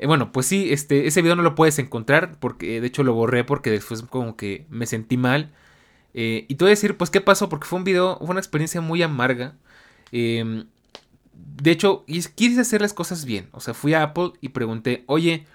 [0.00, 3.14] Eh, bueno, pues sí, este, ese video no lo puedes encontrar porque de hecho lo
[3.14, 5.52] borré porque después como que me sentí mal
[6.14, 8.40] eh, y te voy a decir, pues, qué pasó, porque fue un video, fue una
[8.40, 9.56] experiencia muy amarga.
[10.12, 10.66] Em,
[11.34, 13.48] de hecho, quise hacer las cosas bien.
[13.52, 15.46] O sea, fui a Apple y pregunté, oye,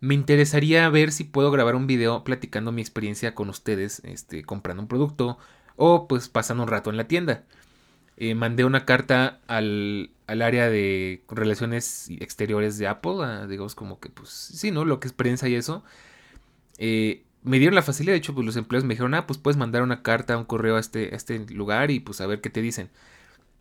[0.00, 4.82] me interesaría ver si puedo grabar un video platicando mi experiencia con ustedes, este, comprando
[4.82, 5.38] un producto
[5.76, 7.44] o pues pasando un rato en la tienda.
[8.16, 14.08] Eh, mandé una carta al, al, área de relaciones exteriores de Apple, digamos como que
[14.08, 14.84] pues sí, ¿no?
[14.84, 15.84] Lo que es prensa y eso.
[16.78, 19.56] Eh, me dieron la facilidad, de hecho, pues los empleados me dijeron, ah, pues puedes
[19.58, 22.62] mandar una carta, un correo a este, este lugar y pues a ver qué te
[22.62, 22.90] dicen.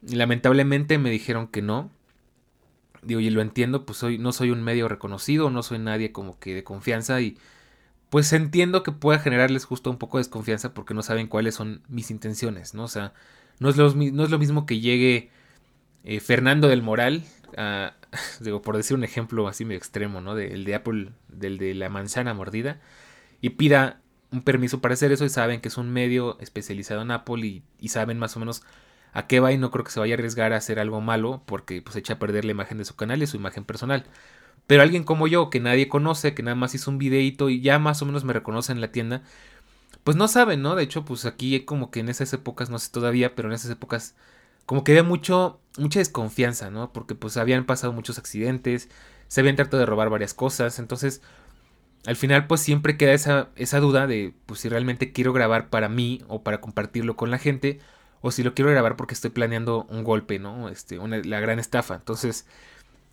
[0.01, 1.91] Lamentablemente me dijeron que no.
[3.01, 6.39] Digo, y lo entiendo, pues soy, no soy un medio reconocido, no soy nadie como
[6.39, 7.37] que de confianza y
[8.09, 11.81] pues entiendo que pueda generarles justo un poco de desconfianza porque no saben cuáles son
[11.89, 12.83] mis intenciones, ¿no?
[12.83, 13.13] O sea,
[13.59, 15.29] no es lo, no es lo mismo que llegue
[16.03, 17.23] eh, Fernando del Moral,
[18.39, 20.37] digo, por decir un ejemplo así medio extremo, ¿no?
[20.37, 22.79] el de Apple, del de la manzana mordida
[23.41, 23.99] y pida
[24.31, 27.87] un permiso para hacer eso y saben que es un medio especializado en Apple y,
[27.89, 28.63] saben más o menos
[29.13, 31.43] a qué va y no creo que se vaya a arriesgar a hacer algo malo
[31.45, 34.05] porque pues echa a perder la imagen de su canal y su imagen personal.
[34.65, 37.79] Pero alguien como yo, que nadie conoce, que nada más hizo un videito y ya
[37.79, 39.21] más o menos me reconoce en la tienda,
[40.03, 40.75] pues no saben, ¿no?
[40.75, 43.71] De hecho, pues aquí como que en esas épocas, no sé todavía, pero en esas
[43.71, 44.15] épocas
[44.65, 46.91] como que había mucho, mucha desconfianza, ¿no?
[46.93, 48.89] Porque pues habían pasado muchos accidentes,
[49.27, 51.21] se habían tratado de robar varias cosas, entonces
[52.05, 55.89] al final pues siempre queda esa, esa duda de pues si realmente quiero grabar para
[55.89, 57.79] mí o para compartirlo con la gente
[58.21, 60.69] o si lo quiero grabar porque estoy planeando un golpe, ¿no?
[60.69, 61.95] Este, la gran estafa.
[61.95, 62.47] Entonces,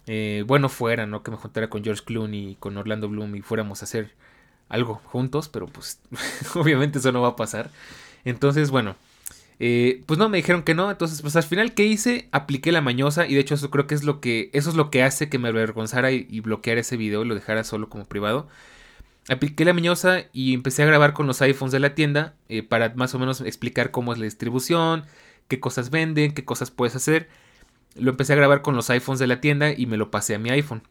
[0.07, 1.23] eh, bueno fuera, ¿no?
[1.23, 4.15] Que me juntara con George Clooney y con Orlando Bloom y fuéramos a hacer
[4.71, 6.01] algo juntos, pero pues
[6.55, 7.71] obviamente eso no va a pasar.
[8.25, 8.97] Entonces, bueno,
[9.59, 10.91] eh, pues no, me dijeron que no.
[10.91, 12.29] Entonces, pues al final, ¿qué hice?
[12.33, 13.27] Apliqué la mañosa.
[13.27, 14.51] Y de hecho, eso creo que es lo que.
[14.55, 17.35] Eso es lo que hace que me avergonzara y, y bloquear ese video y lo
[17.35, 18.49] dejara solo como privado.
[19.29, 22.95] Apliqué la miñosa y empecé a grabar con los iPhones de la tienda eh, para
[22.95, 25.05] más o menos explicar cómo es la distribución,
[25.47, 27.29] qué cosas venden, qué cosas puedes hacer.
[27.95, 30.39] Lo empecé a grabar con los iPhones de la tienda y me lo pasé a
[30.39, 30.83] mi iPhone.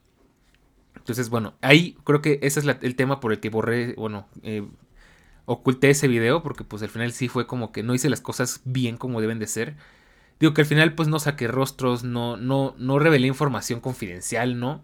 [0.95, 4.67] Entonces, bueno, ahí creo que ese es el tema por el que borré, bueno, eh,
[5.45, 8.62] oculté ese video porque pues al final sí fue como que no hice las cosas
[8.65, 9.75] bien como deben de ser.
[10.39, 14.84] Digo que al final pues no saqué rostros, no, no, no revelé información confidencial, ¿no?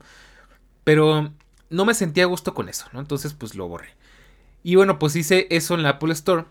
[0.84, 1.32] Pero
[1.70, 3.00] no me sentía a gusto con eso, ¿no?
[3.00, 3.90] Entonces pues lo borré.
[4.64, 6.46] Y bueno, pues hice eso en la Apple Store.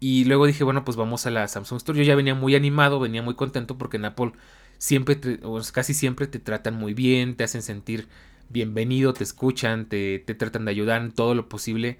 [0.00, 1.98] Y luego dije, bueno, pues vamos a la Samsung Store.
[1.98, 4.32] Yo ya venía muy animado, venía muy contento porque en Apple
[4.78, 8.08] siempre, o casi siempre te tratan muy bien, te hacen sentir
[8.48, 11.98] bienvenido, te escuchan, te, te tratan de ayudar en todo lo posible.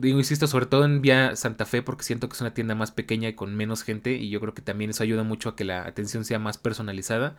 [0.00, 2.90] digo, insisto, sobre todo en Vía Santa Fe porque siento que es una tienda más
[2.92, 5.64] pequeña y con menos gente y yo creo que también eso ayuda mucho a que
[5.64, 7.36] la atención sea más personalizada.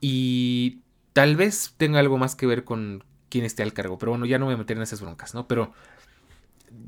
[0.00, 0.82] Y
[1.12, 4.38] tal vez tenga algo más que ver con quién esté al cargo, pero bueno, ya
[4.38, 5.48] no me voy a meter en esas broncas, ¿no?
[5.48, 5.72] Pero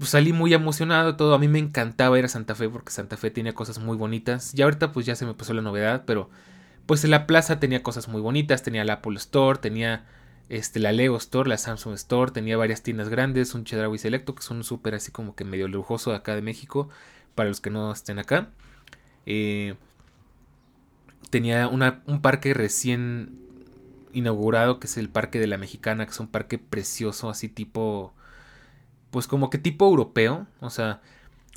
[0.00, 1.34] salí muy emocionado, todo.
[1.34, 4.54] A mí me encantaba ir a Santa Fe porque Santa Fe tenía cosas muy bonitas.
[4.54, 6.30] Y ahorita pues ya se me pasó la novedad, pero
[6.86, 8.62] pues en la plaza tenía cosas muy bonitas.
[8.62, 10.06] Tenía la Apple Store, tenía
[10.48, 14.40] este, la Lego Store, la Samsung Store, tenía varias tiendas grandes, un Chedraui Selecto, que
[14.40, 16.88] es un súper así como que medio lujoso de acá de México,
[17.36, 18.50] para los que no estén acá.
[19.26, 19.76] Eh,
[21.30, 23.38] tenía una, un parque recién
[24.12, 28.12] inaugurado, que es el Parque de la Mexicana, que es un parque precioso, así tipo
[29.10, 31.00] pues como que tipo europeo, o sea,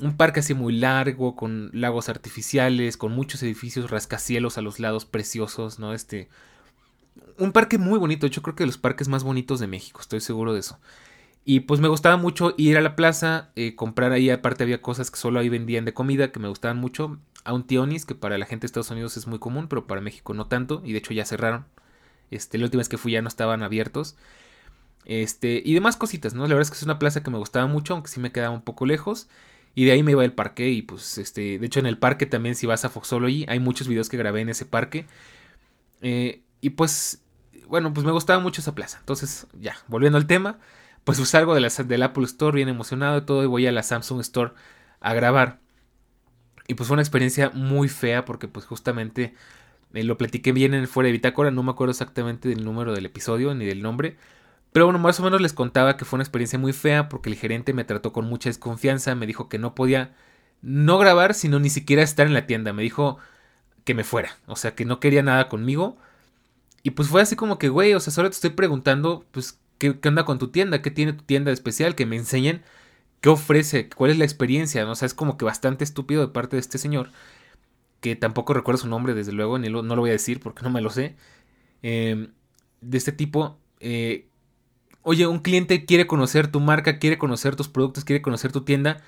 [0.00, 5.04] un parque así muy largo, con lagos artificiales, con muchos edificios rascacielos a los lados
[5.04, 5.92] preciosos, ¿no?
[5.94, 6.28] Este,
[7.38, 10.20] un parque muy bonito, yo creo que de los parques más bonitos de México, estoy
[10.20, 10.78] seguro de eso.
[11.44, 15.10] Y pues me gustaba mucho ir a la plaza, eh, comprar ahí, aparte había cosas
[15.10, 17.18] que solo ahí vendían de comida, que me gustaban mucho.
[17.44, 20.00] A un tionis, que para la gente de Estados Unidos es muy común, pero para
[20.00, 21.66] México no tanto, y de hecho ya cerraron.
[22.30, 24.16] Este, la última vez que fui ya no estaban abiertos.
[25.04, 26.42] Este, y demás cositas, ¿no?
[26.42, 28.54] La verdad es que es una plaza que me gustaba mucho, aunque sí me quedaba
[28.54, 29.28] un poco lejos.
[29.74, 32.26] Y de ahí me iba al parque y pues este, de hecho en el parque
[32.26, 35.06] también si vas a Foxology hay muchos videos que grabé en ese parque.
[36.00, 37.22] Eh, y pues,
[37.68, 38.98] bueno, pues me gustaba mucho esa plaza.
[39.00, 40.58] Entonces, ya, volviendo al tema,
[41.04, 43.72] pues, pues salgo de la, del Apple Store bien emocionado y todo y voy a
[43.72, 44.52] la Samsung Store
[45.00, 45.60] a grabar.
[46.66, 49.34] Y pues fue una experiencia muy fea porque pues justamente
[49.92, 52.94] eh, lo platiqué bien en el fuera de bitácora, no me acuerdo exactamente del número
[52.94, 54.16] del episodio ni del nombre.
[54.74, 57.36] Pero bueno, más o menos les contaba que fue una experiencia muy fea porque el
[57.36, 60.16] gerente me trató con mucha desconfianza, me dijo que no podía
[60.62, 63.18] no grabar, sino ni siquiera estar en la tienda, me dijo
[63.84, 65.96] que me fuera, o sea, que no quería nada conmigo.
[66.82, 69.96] Y pues fue así como que, güey, o sea, solo te estoy preguntando, pues, ¿qué,
[70.04, 70.82] onda con tu tienda?
[70.82, 71.94] ¿Qué tiene tu tienda especial?
[71.94, 72.62] Que me enseñen
[73.20, 74.92] qué ofrece, cuál es la experiencia, ¿no?
[74.92, 77.10] O sea, es como que bastante estúpido de parte de este señor,
[78.00, 80.64] que tampoco recuerdo su nombre, desde luego, ni lo, no lo voy a decir porque
[80.64, 81.16] no me lo sé,
[81.82, 82.32] em,
[82.80, 84.28] de este tipo, eh,
[85.04, 89.02] oye, un cliente quiere conocer tu marca, quiere conocer tus productos, quiere conocer tu tienda,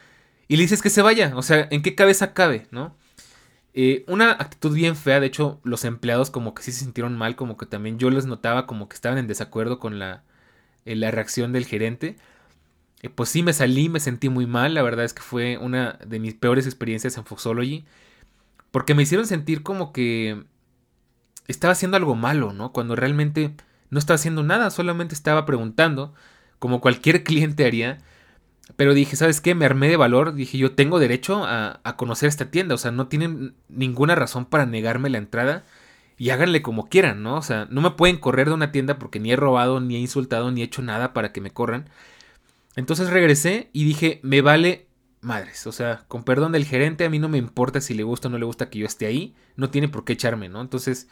[0.48, 2.94] y le dices que se vaya, o sea, ¿en qué cabeza cabe, no?
[3.74, 7.36] Eh, una actitud bien fea, de hecho, los empleados como que sí se sintieron mal,
[7.36, 10.22] como que también yo les notaba como que estaban en desacuerdo con la,
[10.86, 12.16] eh, la reacción del gerente.
[13.02, 15.98] Eh, pues sí, me salí, me sentí muy mal, la verdad es que fue una
[16.06, 17.84] de mis peores experiencias en Foxology,
[18.70, 20.44] porque me hicieron sentir como que
[21.48, 22.72] estaba haciendo algo malo, ¿no?
[22.72, 23.54] Cuando realmente
[23.90, 26.14] no estaba haciendo nada, solamente estaba preguntando,
[26.58, 27.98] como cualquier cliente haría.
[28.76, 29.54] Pero dije, ¿sabes qué?
[29.54, 30.34] Me armé de valor.
[30.34, 32.74] Dije, yo tengo derecho a, conocer esta tienda.
[32.74, 35.64] O sea, no tienen ninguna razón para negarme la entrada.
[36.18, 37.36] Y háganle como quieran, ¿no?
[37.36, 40.00] O sea, no me pueden correr de una tienda porque ni he robado, ni he
[40.00, 41.88] insultado, ni he hecho nada para que me corran.
[42.74, 44.86] Entonces regresé y dije, me vale
[45.20, 45.66] madres.
[45.66, 48.30] O sea, con perdón del gerente, a mí no me importa si le gusta o
[48.30, 49.34] no le gusta que yo esté ahí.
[49.56, 50.60] No tiene por qué echarme, ¿no?
[50.60, 51.08] Entonces,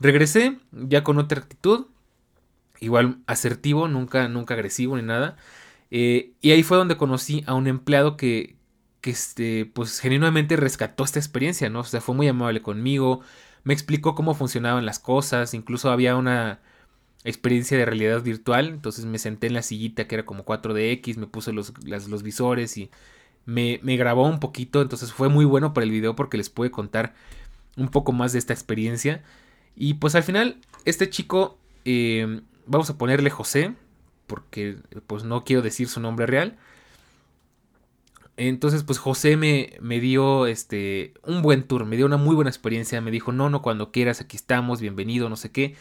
[0.00, 1.86] regresé ya con otra actitud
[2.80, 5.36] igual asertivo, nunca, nunca agresivo ni nada.
[5.90, 8.56] Eh, y ahí fue donde conocí a un empleado que,
[9.00, 11.80] que este, pues genuinamente rescató esta experiencia, ¿no?
[11.80, 13.20] O sea, fue muy amable conmigo,
[13.64, 16.60] me explicó cómo funcionaban las cosas, incluso había una
[17.24, 21.26] experiencia de realidad virtual, entonces me senté en la sillita que era como 4DX, me
[21.26, 22.90] puse los, los visores y
[23.44, 26.70] me, me, grabó un poquito, entonces fue muy bueno para el video porque les pude
[26.70, 27.14] contar
[27.76, 29.22] un poco más de esta experiencia.
[29.76, 33.74] Y pues al final, este chico eh, vamos a ponerle José,
[34.26, 34.76] porque
[35.06, 36.58] pues no quiero decir su nombre real.
[38.36, 42.50] Entonces, pues José me, me, dio este un buen tour, me dio una muy buena
[42.50, 45.74] experiencia, me dijo, no, no, cuando quieras, aquí estamos, bienvenido, no sé qué.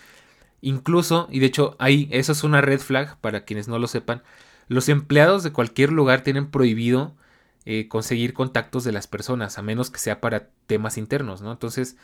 [0.62, 4.24] Incluso, y de hecho, ahí, eso es una red flag para quienes no lo sepan,
[4.68, 7.14] los empleados de cualquier lugar tienen prohibido
[7.66, 11.52] eh, conseguir contactos de las personas, a menos que sea para temas internos, ¿no?
[11.52, 11.98] Entonces,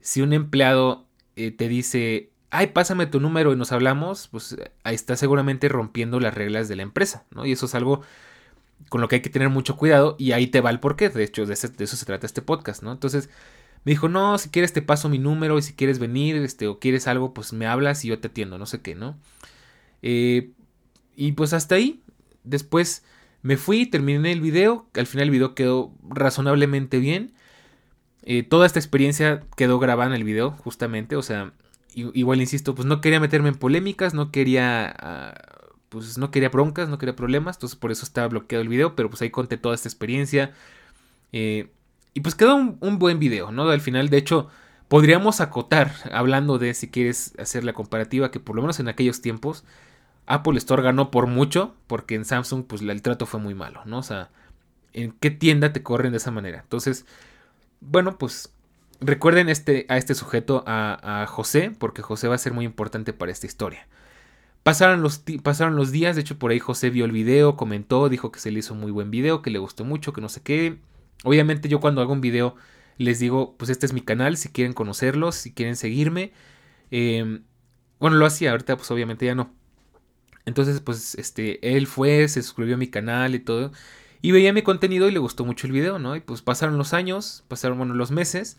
[0.00, 4.94] si un empleado eh, te dice, ay, pásame tu número y nos hablamos, pues ahí
[4.94, 7.46] está seguramente rompiendo las reglas de la empresa, ¿no?
[7.46, 8.02] Y eso es algo
[8.88, 11.24] con lo que hay que tener mucho cuidado y ahí te va el porqué, de
[11.24, 12.92] hecho, de, eso se trata este podcast, ¿no?
[12.92, 13.28] Entonces,
[13.84, 16.78] me dijo, no, si quieres te paso mi número y si quieres venir este, o
[16.78, 19.16] quieres algo, pues me hablas y yo te atiendo, no sé qué, ¿no?
[20.02, 20.52] Eh,
[21.16, 22.00] y pues hasta ahí.
[22.44, 23.04] Después
[23.42, 24.86] me fui, terminé el video.
[24.94, 27.32] Al final el video quedó razonablemente bien.
[28.22, 31.16] Eh, toda esta experiencia quedó grabada en el video, justamente.
[31.16, 31.52] O sea,
[32.14, 34.94] igual insisto, pues no quería meterme en polémicas, no quería.
[34.98, 35.34] Ah,
[35.88, 37.56] pues no quería broncas, no quería problemas.
[37.56, 38.94] Entonces por eso estaba bloqueado el video.
[38.96, 40.52] Pero pues ahí conté toda esta experiencia.
[41.32, 41.70] Eh,
[42.14, 43.68] y pues quedó un, buen video, ¿no?
[43.68, 44.48] Al final, de hecho,
[44.88, 49.20] podríamos acotar, hablando de si quieres hacer la comparativa, que por lo menos en aquellos
[49.20, 49.64] tiempos,
[50.26, 53.98] Apple Store ganó por mucho, porque en Samsung, pues el trato fue muy malo, ¿no?
[53.98, 54.30] O sea,
[54.92, 56.60] ¿en qué tienda te corren de esa manera?
[56.60, 57.06] Entonces,
[57.80, 58.52] bueno, pues
[59.00, 63.32] recuerden este, a este sujeto, a, José, porque José va a ser muy importante para
[63.32, 63.86] esta historia.
[64.62, 68.32] Pasaron los, pasaron los días, de hecho por ahí José vio el video, comentó, dijo
[68.32, 70.78] que se le hizo muy buen video, que le gustó mucho, que no sé qué.
[71.24, 72.54] Obviamente yo cuando hago un video
[72.98, 76.32] les digo, pues este es mi canal, si quieren conocerlos, si quieren seguirme.
[76.90, 77.44] Em,
[78.00, 79.54] bueno, lo hacía, ahorita pues obviamente ya no.
[80.44, 83.72] Entonces pues este, él fue, se suscribió a mi canal y todo.
[84.20, 86.16] Y veía mi contenido y le gustó mucho el video, ¿no?
[86.16, 88.58] Y pues pasaron los años, pasaron, bueno, los meses.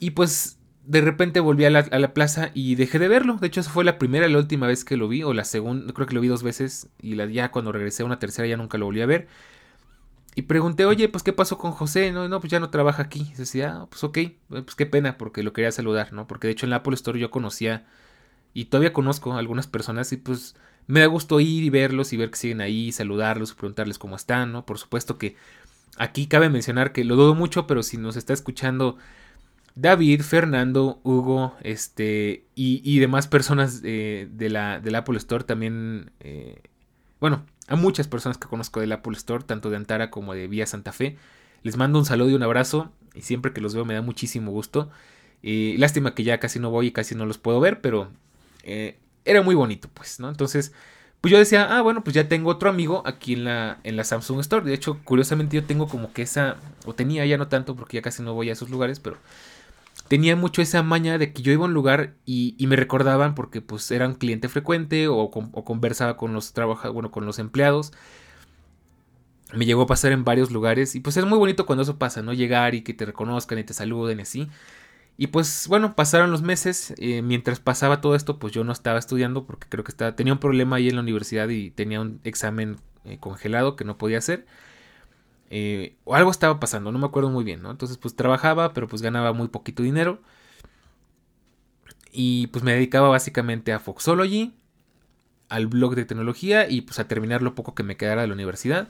[0.00, 3.34] Y pues de repente volví a la, a la, plaza y dejé de verlo.
[3.34, 5.44] De hecho, esa fue la primera y la última vez que lo vi, o la
[5.44, 6.88] segunda, creo que lo vi dos veces.
[7.02, 9.28] Y la, ya cuando regresé a una tercera ya nunca lo volví a ver.
[10.34, 13.26] Y pregunté, oye, pues qué pasó con José, no, no, pues ya no trabaja aquí.
[13.32, 16.26] Y decía, ah, pues ok, eh, pues qué pena, porque lo quería saludar, ¿no?
[16.26, 17.86] Porque de hecho en la Apple Store yo conocía
[18.54, 20.54] y todavía conozco a algunas personas y pues
[20.86, 24.52] me da gusto ir y verlos y ver que siguen ahí, saludarlos, preguntarles cómo están,
[24.52, 24.64] ¿no?
[24.64, 25.36] Por supuesto que
[25.98, 28.96] aquí cabe mencionar que lo dudo mucho, pero si nos está escuchando
[29.80, 36.60] David, Fernando, Hugo, este, y, demás personas de, la, del Apple Store también, eh,
[37.20, 40.66] bueno, a muchas personas que conozco del Apple Store, tanto de Antara como de Vía
[40.66, 41.16] Santa Fe.
[41.62, 44.50] Les mando un saludo y un abrazo y siempre que los veo me da muchísimo
[44.50, 44.90] gusto.
[45.44, 48.10] Eh, lástima que ya casi no voy y casi no los puedo ver, pero
[48.64, 50.28] eh, era muy bonito, pues, ¿no?
[50.28, 50.72] Entonces,
[51.20, 54.02] pues yo decía, ah, bueno, pues ya tengo otro amigo aquí en la, en la
[54.02, 54.64] Samsung Store.
[54.64, 58.02] De hecho, curiosamente yo tengo como que esa, o tenía ya no tanto porque ya
[58.02, 59.18] casi no voy a esos lugares, pero
[60.08, 63.60] tenía mucho esa maña de que yo iba a un lugar y, me recordaban porque
[63.60, 67.92] pues era un cliente frecuente o, conversaba con los trabajadores, bueno, con los empleados.
[69.54, 72.22] Me llegó a pasar en varios lugares y pues es muy bonito cuando eso pasa,
[72.22, 72.34] ¿no?
[72.34, 74.48] Llegar y que te reconozcan y te saluden y así.
[75.16, 78.98] Y pues bueno, pasaron los meses, eh, mientras pasaba todo esto pues yo no estaba
[78.98, 82.20] estudiando porque creo que estaba, tenía un problema ahí en la universidad y tenía un
[82.24, 84.46] examen eh, congelado que no podía hacer.
[85.50, 87.70] Eh, o algo estaba pasando, no me acuerdo muy bien, ¿no?
[87.70, 90.20] Entonces pues trabajaba, pero pues ganaba muy poquito dinero.
[92.12, 94.54] Y pues me dedicaba básicamente a Foxology,
[95.48, 98.34] al blog de tecnología y pues a terminar lo poco que me quedara de la
[98.34, 98.88] universidad.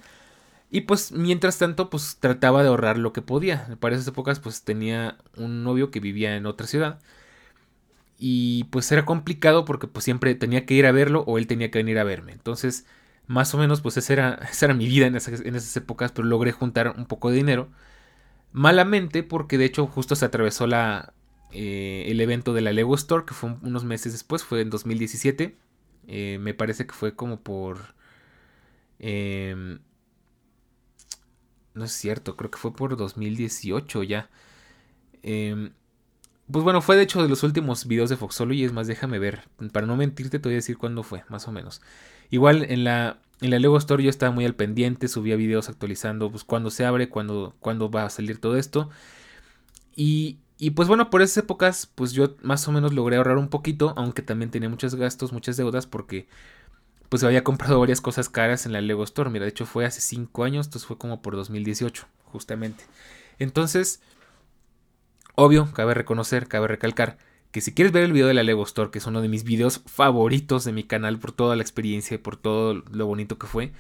[0.71, 3.77] Y pues mientras tanto pues trataba de ahorrar lo que podía.
[3.81, 7.01] Para esas épocas pues tenía un novio que vivía en otra ciudad.
[8.18, 11.71] Y pues era complicado porque pues siempre tenía que ir a verlo o él tenía
[11.71, 12.33] que venir a verme.
[12.33, 12.85] Entonces
[13.29, 16.51] más o menos, pues esa era, esa era mi vida en esas, épocas, pero logré
[16.53, 17.71] juntar un poco de dinero.
[18.53, 21.12] Malamente, porque de hecho justo se atravesó la,
[21.53, 25.57] eh, el evento de la Lego Store, que fue unos meses después, fue en 2017.
[26.09, 27.95] Eh, me parece que fue como por...
[28.99, 29.81] Em,
[31.75, 34.31] no es cierto, creo que fue por 2018 ya.
[35.23, 35.73] Em,
[36.51, 38.64] pues bueno, fue de hecho de los últimos videos de Foxology.
[38.64, 39.49] Es más, déjame ver.
[39.73, 41.83] Para no mentirte, te voy a decir cuándo fue, más o menos.
[42.31, 46.31] Igual en la, en la Lego Store yo estaba muy al pendiente, subía videos actualizando
[46.31, 48.91] pues cuándo se abre, cuándo, cuándo va a salir todo esto.
[49.97, 53.49] Y, y pues bueno, por esas épocas pues yo más o menos logré ahorrar un
[53.49, 56.29] poquito, aunque también tenía muchos gastos, muchas deudas porque
[57.09, 59.31] pues había comprado varias cosas caras en la Lego Store.
[59.31, 62.85] Mira, de hecho fue hace 5 años, entonces fue como por 2018, justamente.
[63.38, 64.03] Entonces,
[65.35, 67.19] obvio, cabe reconocer, cabe recalcar
[67.51, 69.45] que si quieres ver el video de la Lego Store, que es uno de mis
[69.45, 73.47] videos favoritos de mi canal por toda la experiencia y por todo lo bonito que
[73.47, 73.73] fue,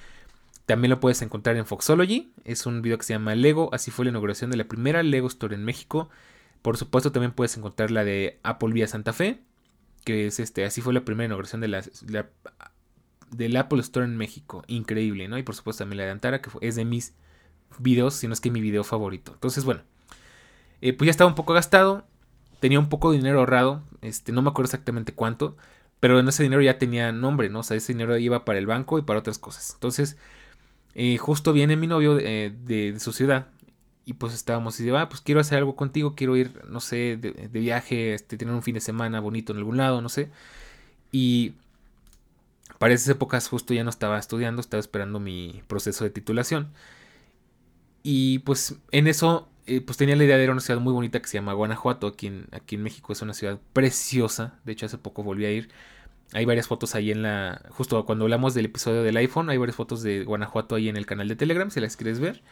[0.66, 2.32] también lo puedes encontrar en Foxology.
[2.44, 5.26] Es un video que se llama Lego, así fue la inauguración de la primera Lego
[5.26, 6.08] Store en México.
[6.62, 9.40] Por supuesto también puedes encontrar la de Apple Vía Santa Fe,
[10.04, 11.82] que es este, así fue la primera inauguración de la,
[13.30, 14.62] del Apple Store en México.
[14.66, 15.38] Increíble, ¿no?
[15.38, 17.14] Y por supuesto también la de Antara, que es de mis
[17.78, 19.32] videos, si no es que mi video favorito.
[19.34, 19.82] Entonces, bueno,
[20.80, 22.06] eh, pues ya estaba un poco gastado
[22.60, 25.56] tenía un poco de dinero ahorrado, este, no me acuerdo exactamente cuánto,
[26.00, 27.60] pero en ese dinero ya tenía nombre, ¿no?
[27.60, 29.72] O sea, ese dinero iba para el banco y para otras cosas.
[29.74, 30.16] Entonces,
[30.94, 33.48] eh, justo viene mi novio de, de, su ciudad
[34.04, 37.16] y pues estábamos y dice, ah, pues quiero hacer algo contigo, quiero ir, no sé,
[37.20, 40.30] de, de, viaje, este, tener un fin de semana bonito en algún lado, no sé.
[41.12, 41.54] Y
[42.78, 46.68] para esas épocas justo ya no estaba estudiando, estaba esperando mi proceso de titulación.
[48.02, 50.92] Y pues en eso eh, pues tenía la idea de ir a una ciudad muy
[50.92, 54.72] bonita que se llama Guanajuato, aquí en, aquí en México es una ciudad preciosa, de
[54.72, 55.68] hecho hace poco volví a ir,
[56.32, 59.76] hay varias fotos ahí en la, justo cuando hablamos del episodio del iPhone, hay varias
[59.76, 62.42] fotos de Guanajuato ahí en el canal de Telegram, si las quieres ver.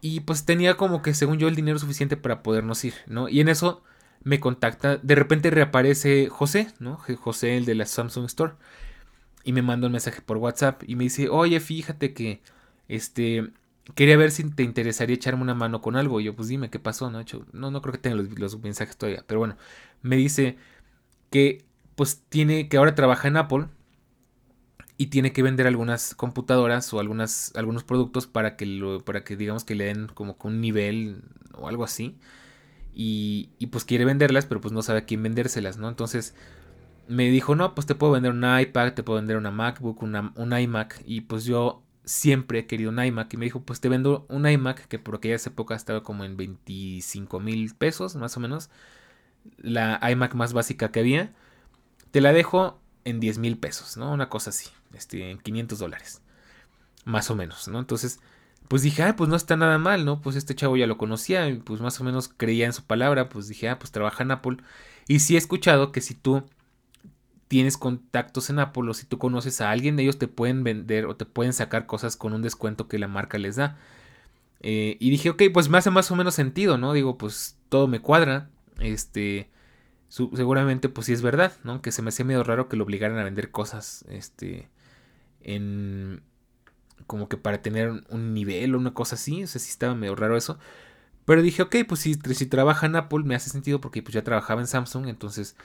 [0.00, 3.28] Y pues tenía como que, según yo, el dinero suficiente para podernos ir, ¿no?
[3.28, 3.82] Y en eso
[4.22, 6.96] me contacta, de repente reaparece José, ¿no?
[6.96, 8.54] José, el de la Samsung Store.
[9.44, 12.42] Y me manda un mensaje por WhatsApp y me dice, oye, fíjate que,
[12.88, 13.50] este,
[13.94, 16.20] quería ver si te interesaría echarme una mano con algo.
[16.20, 17.24] Y yo, pues dime qué pasó, ¿no?
[17.52, 19.24] no, no creo que tenga los, los mensajes todavía.
[19.26, 19.56] Pero bueno,
[20.02, 20.56] me dice
[21.30, 21.64] que,
[21.96, 23.66] pues tiene, que ahora trabaja en Apple
[24.98, 29.36] y tiene que vender algunas computadoras o algunas, algunos productos para que, lo, para que
[29.36, 31.22] digamos que le den como un nivel
[31.54, 32.16] o algo así.
[32.94, 35.88] Y, y, pues quiere venderlas, pero pues no sabe a quién vendérselas, ¿no?
[35.88, 36.34] Entonces
[37.08, 40.32] me dijo, no, pues te puedo vender un iPad, te puedo vender una MacBook, una,
[40.36, 41.02] un iMac.
[41.06, 43.34] Y pues yo siempre he querido un iMac.
[43.34, 46.38] Y me dijo, pues te vendo un iMac que por aquella época estaba como en
[46.38, 48.70] 25 mil pesos, más o menos.
[49.58, 51.34] La iMac más básica que había.
[52.12, 54.12] Te la dejo en 10 mil pesos, ¿no?
[54.12, 56.22] Una cosa así, este, en 500 dólares,
[57.04, 57.78] más o menos, ¿no?
[57.78, 58.20] Entonces,
[58.68, 60.20] pues dije, ah, pues no está nada mal, ¿no?
[60.20, 63.28] Pues este chavo ya lo conocía, y pues más o menos creía en su palabra,
[63.28, 64.56] pues dije, ah, pues trabaja en Apple.
[65.06, 66.44] Y sí he escuchado que si tú
[67.48, 71.16] tienes contactos en Apple o si tú conoces a alguien, ellos te pueden vender o
[71.16, 73.78] te pueden sacar cosas con un descuento que la marca les da.
[74.60, 76.92] Eh, y dije, ok, pues me hace más o menos sentido, ¿no?
[76.92, 78.50] Digo, pues todo me cuadra.
[78.80, 79.48] Este,
[80.08, 81.82] seguramente pues sí es verdad, ¿no?
[81.82, 84.68] Que se me hacía medio raro que lo obligaran a vender cosas, este,
[85.40, 86.22] en,
[87.06, 90.14] como que para tener un nivel o una cosa así, o sea, sí estaba medio
[90.14, 90.58] raro eso.
[91.24, 94.22] Pero dije, ok, pues si, si trabaja en Apple me hace sentido porque pues ya
[94.24, 95.56] trabajaba en Samsung, entonces,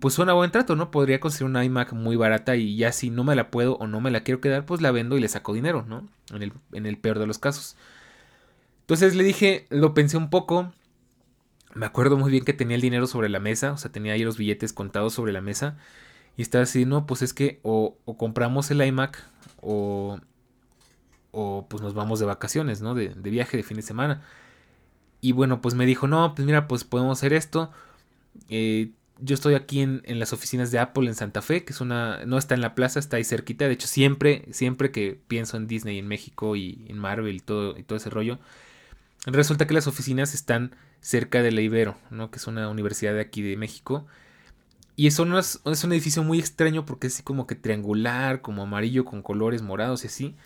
[0.00, 0.90] pues suena buen trato, ¿no?
[0.90, 4.00] Podría conseguir una iMac muy barata y ya si no me la puedo o no
[4.00, 6.06] me la quiero quedar, pues la vendo y le saco dinero, ¿no?
[6.32, 7.76] En el, peor de los casos.
[8.82, 10.72] Entonces le dije, lo pensé un poco,
[11.74, 14.22] me acuerdo muy bien que tenía el dinero sobre la mesa, o sea, tenía ahí
[14.22, 15.76] los billetes contados sobre la mesa.
[16.36, 19.24] Y estaba así, no, pues es que o, compramos el iMac
[19.60, 20.20] o,
[21.32, 22.94] o pues nos vamos de vacaciones, ¿no?
[22.94, 24.22] De, viaje de fin de semana.
[25.20, 27.72] Y bueno, pues me dijo, no, pues mira, pues podemos hacer esto.
[28.48, 32.24] Eh, yo estoy aquí en, las oficinas de Apple en Santa Fe, que es una,
[32.26, 33.66] no está en la plaza, está ahí cerquita.
[33.66, 37.76] De hecho, siempre, siempre que pienso en Disney, en México y en Marvel y todo,
[37.78, 38.38] y todo ese rollo,
[39.26, 42.30] resulta que las oficinas están cerca de la Ibero, ¿no?
[42.30, 44.06] que es una universidad de aquí de México.
[44.96, 48.62] Y es un, es un edificio muy extraño porque es así como que triangular, como
[48.62, 50.36] amarillo con colores morados y así.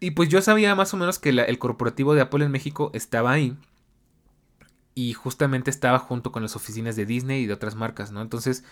[0.00, 3.32] Y pues yo sabía más o menos que el corporativo de Apple en México estaba
[3.32, 3.56] ahí.
[4.94, 8.22] Y justamente estaba junto con las oficinas de Disney y de otras marcas, ¿no?
[8.22, 8.64] Entonces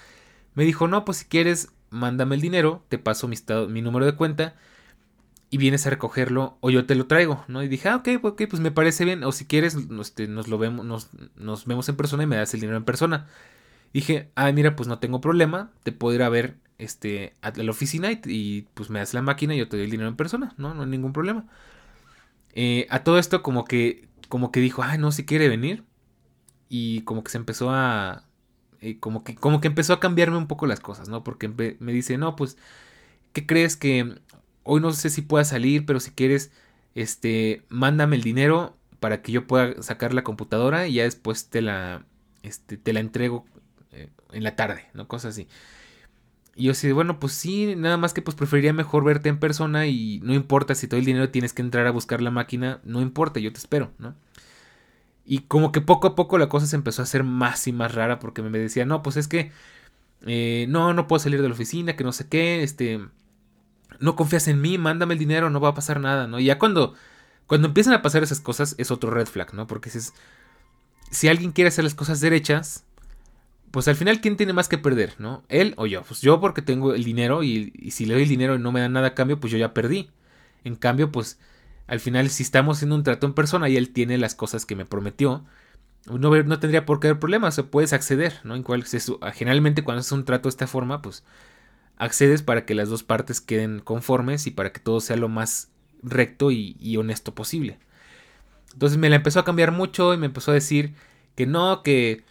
[0.54, 4.06] me dijo, no, pues si quieres, mándame el dinero, te paso mi, estado, mi número
[4.06, 4.54] de cuenta
[5.52, 7.62] y vienes a recogerlo o yo te lo traigo, ¿no?
[7.62, 9.22] Y dije, ah, ok, ok, pues me parece bien.
[9.22, 12.60] O si quieres, este, nos, lo vemos, nos, vemos en persona y me das el
[12.60, 13.26] dinero en persona.
[13.92, 17.70] Dije, ah, mira, pues no tengo problema, te puedo ir a ver este, a la
[17.70, 20.54] oficina y, pues me das la máquina y yo te doy el dinero en persona,
[20.56, 20.72] ¿no?
[20.72, 21.44] No hay ningún problema.
[22.54, 25.84] Eh, a todo esto como que, como que dijo, ah, no, si quiere venir.
[26.74, 28.24] Y como que se empezó a...
[28.80, 31.22] Eh, como, que, como que empezó a cambiarme un poco las cosas, ¿no?
[31.22, 32.56] Porque me dice, no, pues,
[33.34, 34.16] ¿qué crees que
[34.62, 36.50] hoy no sé si pueda salir, pero si quieres,
[36.94, 41.60] este, mándame el dinero para que yo pueda sacar la computadora y ya después te
[41.60, 42.06] la,
[42.42, 43.44] este, te la entrego
[43.92, 45.08] eh, en la tarde, ¿no?
[45.08, 45.48] Cosas así.
[46.54, 49.86] Y yo sí, bueno, pues sí, nada más que pues preferiría mejor verte en persona
[49.86, 53.00] y no importa si todo el dinero tienes que entrar a buscar la máquina, no
[53.00, 54.14] importa, yo te espero, ¿no?
[55.24, 57.94] Y como que poco a poco la cosa se empezó a hacer más y más
[57.94, 59.52] rara porque me decía, no, pues es que
[60.26, 63.00] eh, no, no puedo salir de la oficina, que no sé qué, este,
[64.00, 66.40] no confías en mí, mándame el dinero, no va a pasar nada, ¿no?
[66.40, 66.94] Y ya cuando,
[67.46, 69.66] cuando empiezan a pasar esas cosas es otro red flag, ¿no?
[69.66, 70.00] Porque si,
[71.10, 72.84] si alguien quiere hacer las cosas derechas,
[73.72, 75.42] pues al final, ¿quién tiene más que perder, ¿no?
[75.48, 76.02] Él o yo.
[76.02, 78.80] Pues yo porque tengo el dinero y, si le doy el dinero y no me
[78.80, 80.10] dan nada a cambio, pues yo ya perdí.
[80.62, 81.38] En cambio, pues
[81.93, 84.74] al final, si estamos haciendo un trato en persona y él tiene las cosas que
[84.74, 85.45] me prometió,
[86.07, 88.61] no, no tendría por qué haber problemas, o puedes acceder, ¿no?
[88.64, 88.86] Cual,
[89.34, 91.22] generalmente cuando es un trato de esta forma, pues
[91.99, 95.70] accedes para que las dos partes queden conformes y para que todo sea lo más
[96.03, 97.78] recto y, honesto posible.
[98.72, 100.95] Entonces me la empezó a cambiar mucho y me empezó a decir
[101.34, 102.24] que no, que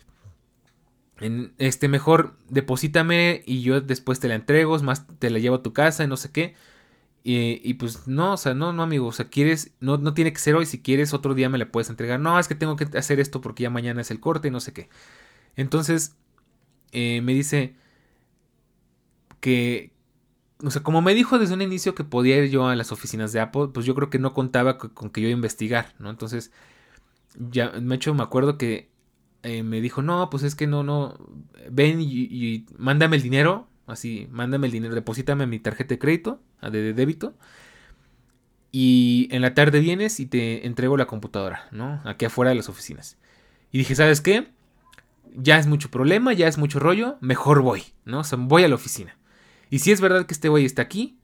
[1.19, 5.61] en este mejor deposítame y yo después te la entrego, más te la llevo a
[5.61, 6.55] tu casa y no sé qué.
[7.23, 10.39] Y, pues no, o sea, no, no, amigo, o sea, quieres, no, no tiene que
[10.39, 12.19] ser hoy, si quieres otro día me la puedes entregar.
[12.19, 14.59] No, es que tengo que hacer esto porque ya mañana es el corte y no
[14.59, 14.89] sé qué.
[15.55, 16.15] Entonces
[16.91, 17.75] eh, me dice,
[19.41, 19.91] que
[20.63, 23.33] o sea, como me dijo desde un inicio que podía ir yo a las oficinas
[23.33, 26.09] de Apple, pues yo creo que no contaba con que yo iba a investigar, ¿no?
[26.09, 26.51] Entonces,
[27.35, 28.91] ya, me hecho, me acuerdo que
[29.43, 31.17] eh, me dijo, no, pues es que no, no,
[31.71, 36.93] ven y, mándame el dinero, así, mándame el dinero, deposítame mi tarjeta de crédito, de,
[36.93, 37.35] débito,
[38.71, 42.01] y en la tarde vienes y te entrego la computadora, ¿no?
[42.05, 43.17] Aquí afuera de las oficinas.
[43.71, 44.47] Y dije, ¿sabes qué?
[45.35, 48.19] Ya es mucho problema, ya es mucho rollo, mejor voy, ¿no?
[48.19, 49.17] O sea, voy a la oficina.
[49.69, 51.17] Y si es verdad que este güey está aquí,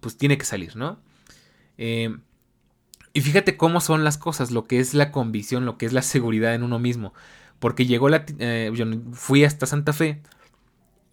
[0.00, 1.00] pues tiene que salir, ¿no?
[1.78, 2.16] Eh,
[3.12, 6.02] y fíjate cómo son las cosas, lo que es la convicción, lo que es la
[6.02, 7.14] seguridad en uno mismo.
[7.60, 8.24] Porque llegó la...
[8.38, 10.20] Eh, yo fui hasta Santa Fe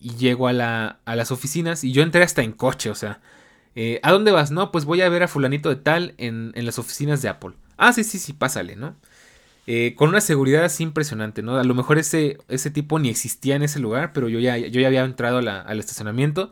[0.01, 3.21] y llego a, la, a las oficinas y yo entré hasta en coche, o sea...
[3.73, 4.51] Eh, ¿A dónde vas?
[4.51, 7.51] No, pues voy a ver a fulanito de tal en, en las oficinas de Apple.
[7.77, 8.95] Ah, sí, sí, sí, pásale, ¿no?
[9.67, 11.57] Eh, con una seguridad así impresionante, ¿no?
[11.57, 14.81] A lo mejor ese, ese tipo ni existía en ese lugar, pero yo ya, yo
[14.81, 16.51] ya había entrado al estacionamiento.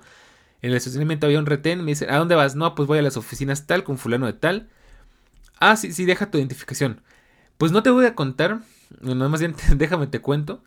[0.61, 2.55] En el estacionamiento había un retén, me dice, ¿a dónde vas?
[2.55, 4.69] No, pues voy a las oficinas tal, con fulano de tal.
[5.59, 7.01] Ah, sí, sí, deja tu identificación.
[7.57, 8.59] Pues no te voy a contar,
[9.01, 10.63] nada más bien déjame te cuento,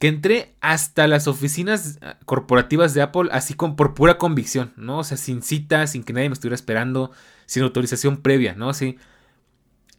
[0.00, 4.98] que entré hasta las oficinas ah, corporativas de Apple así con, por pura convicción, ¿no?
[4.98, 7.12] O sea, sin cita, sin que nadie me estuviera esperando,
[7.46, 8.70] sin autorización previa, ¿no?
[8.70, 8.98] Así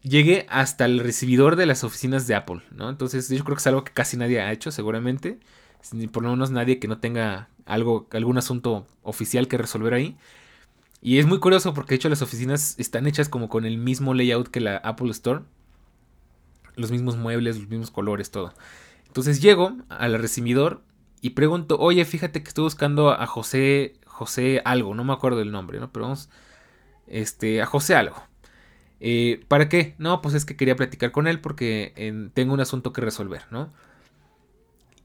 [0.03, 2.89] llegué hasta el recibidor de las oficinas de Apple, ¿no?
[2.89, 5.39] Entonces yo creo que es algo que casi nadie ha hecho, seguramente.
[6.11, 10.17] Por lo menos nadie que no tenga algo, algún asunto oficial que resolver ahí.
[11.01, 14.13] Y es muy curioso porque de hecho las oficinas están hechas como con el mismo
[14.13, 15.41] layout que la Apple Store.
[16.75, 18.53] Los mismos muebles, los mismos colores, todo.
[19.11, 20.83] Entonces llego al recibidor
[21.19, 25.51] y pregunto, oye, fíjate que estoy buscando a José, José algo, no me acuerdo el
[25.51, 25.91] nombre, ¿no?
[25.91, 26.29] Pero vamos,
[27.07, 28.15] este, a José algo.
[29.01, 29.95] Eh, ¿Para qué?
[29.97, 33.73] No, pues es que quería platicar con él porque tengo un asunto que resolver, ¿no?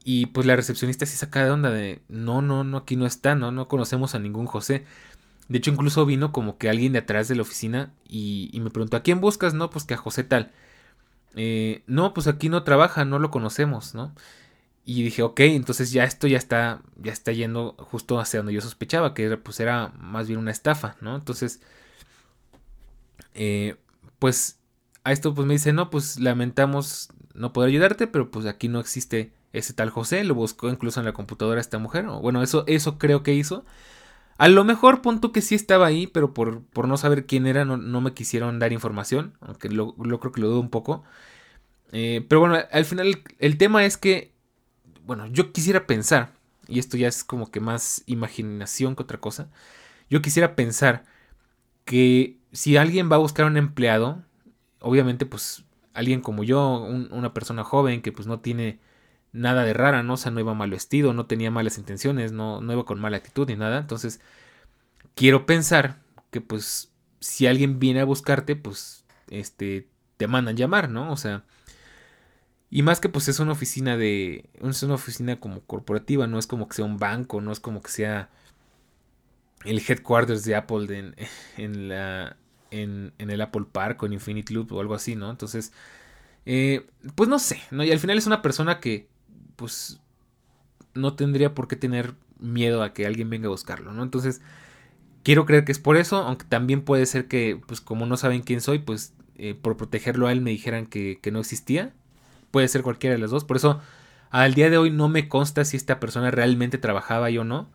[0.05, 3.35] Y pues la recepcionista se saca de onda de, no, no, no, aquí no está,
[3.35, 4.85] no, no conocemos a ningún José.
[5.49, 8.95] De hecho, incluso vino como que alguien de atrás de la oficina y, me preguntó,
[8.95, 9.53] ¿a quién buscas?
[9.53, 10.53] No, pues que a José tal.
[11.35, 14.13] Eh, no, pues aquí no trabaja, no lo conocemos, ¿no?
[14.85, 18.61] Y dije, ok, entonces ya esto ya está, ya está yendo justo hacia donde yo
[18.61, 21.15] sospechaba, que pues era más bien una estafa, ¿no?
[21.15, 21.61] Entonces,
[23.33, 23.75] eh,
[24.19, 24.59] pues
[25.03, 28.79] a esto pues me dice, no, pues lamentamos no poder ayudarte, pero pues aquí no
[28.79, 32.63] existe ese tal José, lo buscó incluso en la computadora esta mujer, o bueno, eso,
[32.67, 33.65] eso creo que hizo.
[34.37, 37.65] A lo mejor punto que sí estaba ahí, pero por, por no saber quién era
[37.65, 41.03] no, me quisieron dar información, aunque lo, creo que lo dudo un poco.
[41.91, 44.33] Eh, pero bueno, al final el tema es que,
[45.05, 46.33] bueno, yo quisiera pensar,
[46.67, 49.49] y esto ya es como que más imaginación que otra cosa,
[50.09, 51.05] yo quisiera pensar
[51.85, 54.23] que si alguien va a buscar un empleado,
[54.81, 55.63] obviamente pues
[55.93, 56.79] alguien como yo,
[57.11, 58.79] una persona joven que pues no tiene
[59.37, 60.13] nada de rara, ¿no?
[60.13, 63.17] O sea, no iba mal vestido, no tenía malas intenciones, no, no iba con mala
[63.17, 63.79] actitud ni nada.
[63.79, 64.19] Entonces,
[65.15, 65.99] quiero pensar
[66.31, 71.11] que pues si alguien viene a buscarte, pues este te mandan llamar, ¿no?
[71.11, 71.43] O sea,
[72.69, 76.47] y más que pues es una oficina de es una oficina como corporativa, no es
[76.47, 78.29] como que sea un banco, no es como que sea
[79.65, 81.13] el headquarters de Apple
[81.57, 82.37] en, la,
[82.71, 85.29] en, el Apple Park o en Infinite Loop o algo así, ¿no?
[85.29, 85.71] Entonces,
[86.45, 87.83] eh, pues no sé, ¿no?
[87.83, 89.07] Y al final es una persona que,
[89.57, 89.99] pues,
[90.93, 94.03] no tendría por qué tener miedo a que alguien venga a buscarlo, ¿no?
[94.03, 94.41] Entonces,
[95.23, 98.41] quiero creer que es por eso, aunque también puede ser que, pues, como no saben
[98.41, 101.93] quién soy, pues, eh, por protegerlo a él me dijeran que, que no existía.
[102.51, 103.43] Puede ser cualquiera de las dos.
[103.43, 103.81] Por eso,
[104.29, 107.69] al día de hoy no me consta si esta persona realmente trabajaba ahí o no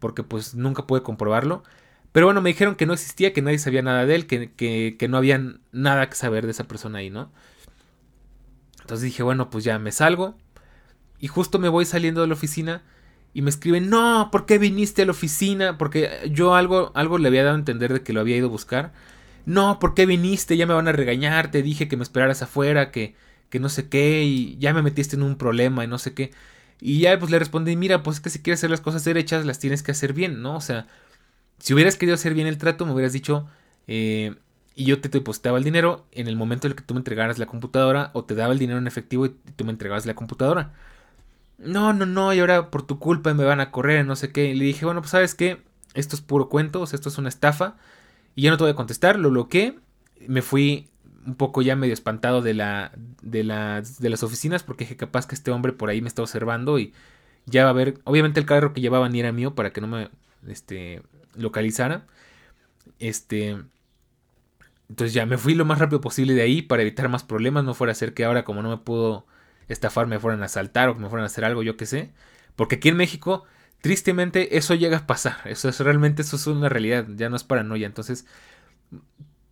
[0.00, 1.62] porque pues nunca pude comprobarlo.
[2.10, 5.08] Pero bueno, me dijeron que no existía, que nadie sabía nada de él, que, que,
[5.08, 7.30] no había nada que saber de esa persona ahí, ¿no?
[8.80, 10.34] Entonces dije, bueno, pues ya me salgo.
[11.20, 12.82] Y justo me voy saliendo de la oficina
[13.32, 15.78] y me escriben, no, ¿por qué viniste a la oficina?
[15.78, 18.50] Porque yo algo, algo le había dado a entender de que lo había ido a
[18.50, 18.92] buscar.
[19.46, 20.56] No, ¿por qué viniste?
[20.56, 23.14] Ya me van a regañar, te dije que me esperaras afuera, que,
[23.48, 26.32] que no sé qué, y ya me metiste en un problema y no sé qué.
[26.80, 29.44] Y ya pues le respondí, mira, pues es que si quieres hacer las cosas derechas,
[29.46, 30.56] las tienes que hacer bien, ¿no?
[30.56, 30.86] O sea,
[31.58, 33.48] si hubieras querido hacer bien el trato, me hubieras dicho,
[33.86, 34.34] eh,
[34.74, 37.38] y yo te depositaba el dinero en el momento en el que tú me entregaras
[37.38, 40.72] la computadora, o te daba el dinero en efectivo y tú me entregabas la computadora.
[41.60, 44.46] No, no, no, y ahora por tu culpa me van a correr, no sé qué.
[44.50, 45.62] Y le dije, bueno, pues sabes qué,
[45.94, 47.76] esto es puro cuento, o sea, esto es una estafa.
[48.34, 49.78] Y ya no te voy a contestar, lo bloqueé,
[50.26, 50.88] me fui
[51.26, 52.92] un poco ya medio espantado de, la,
[53.22, 53.42] de,
[53.98, 56.94] de las oficinas porque dije capaz que este hombre por ahí me está observando y
[57.44, 59.86] ya va a ver, obviamente el carro que llevaba ni era mío para que no
[59.86, 60.08] me
[60.48, 61.02] este,
[61.36, 62.06] localizara.
[62.98, 63.58] Este,
[64.88, 67.74] entonces ya me fui lo más rápido posible de ahí para evitar más problemas, no
[67.74, 69.26] fuera a ser que ahora como no me pudo
[69.72, 72.12] estafar me fueran a asaltar o que me fueran a hacer algo, yo qué sé.
[72.56, 73.44] Porque aquí en México
[73.80, 75.38] tristemente eso llega a pasar.
[75.44, 77.86] Eso es realmente, eso es una realidad, ya no es paranoia.
[77.86, 78.26] Entonces,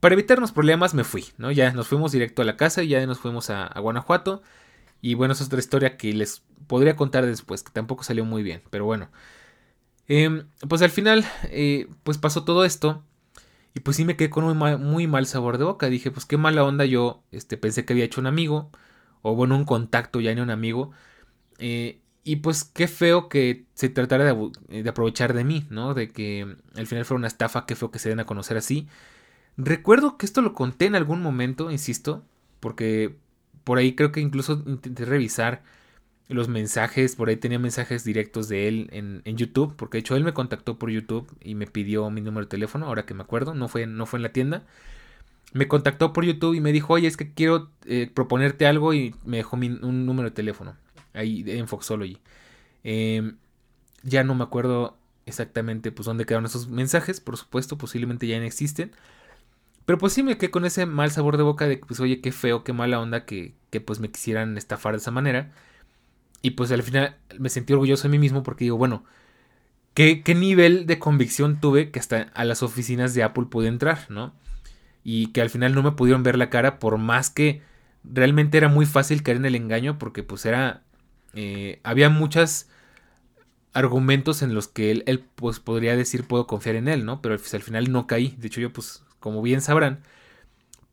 [0.01, 1.51] para evitarnos problemas me fui, ¿no?
[1.51, 4.43] Ya nos fuimos directo a la casa y ya nos fuimos a, Guanajuato.
[5.01, 8.63] Y bueno, es otra historia que les podría contar después, que tampoco salió muy bien,
[8.71, 9.11] pero bueno.
[10.09, 13.05] Em, pues al final, eh, pues pasó todo esto.
[13.75, 15.89] Y pues sí me quedé con un muy mal sabor de boca.
[15.89, 17.23] Dije, pues qué mala onda yo.
[17.31, 18.71] Este, pensé que había hecho un amigo.
[19.23, 20.93] O bueno, un contacto ya ni un amigo.
[21.59, 25.95] Eh, y pues qué feo que se tratara de, de, aprovechar de mí, ¿no?
[25.95, 28.89] De que al final fuera una estafa, qué feo que se den a conocer así.
[29.57, 32.25] Recuerdo que esto lo conté en algún momento, insisto,
[32.61, 33.17] porque
[33.65, 35.63] por ahí creo que incluso intenté revisar
[36.29, 40.25] los mensajes, por ahí tenía mensajes directos de él en, YouTube, porque de hecho él
[40.25, 43.55] me contactó por YouTube y me pidió mi número de teléfono, ahora que me acuerdo,
[43.55, 44.67] no fue, no fue en la tienda.
[45.53, 49.15] Me contactó por YouTube y me dijo, oye, es que quiero eh, proponerte algo y
[49.25, 50.77] me dejó un número de teléfono,
[51.15, 52.19] ahí en Foxology.
[52.85, 53.37] Em,
[54.03, 54.97] ya no me acuerdo
[55.27, 58.93] exactamente pues dónde quedaron esos mensajes, por supuesto, posiblemente ya no existen.
[59.87, 62.21] Pero pues sí me quedé con ese mal sabor de boca de que, pues, oye,
[62.21, 65.51] qué feo, qué mala onda que, que pues me quisieran estafar de esa manera.
[66.43, 69.05] Y pues al final me sentí orgulloso de mí mismo porque digo, bueno,
[69.95, 74.07] ¿qué, qué nivel de convicción tuve que hasta a las oficinas de Apple pude entrar,
[74.11, 74.35] ¿no?
[75.11, 77.63] Y que al final no me pudieron ver la cara por más que
[78.05, 80.83] realmente era muy fácil caer en el engaño porque pues era...
[81.33, 82.69] Eh, había muchos
[83.73, 87.23] argumentos en los que él, él, pues podría decir puedo confiar en él, ¿no?
[87.23, 88.35] Pero pues, al final no caí.
[88.39, 90.03] De hecho yo pues como bien sabrán,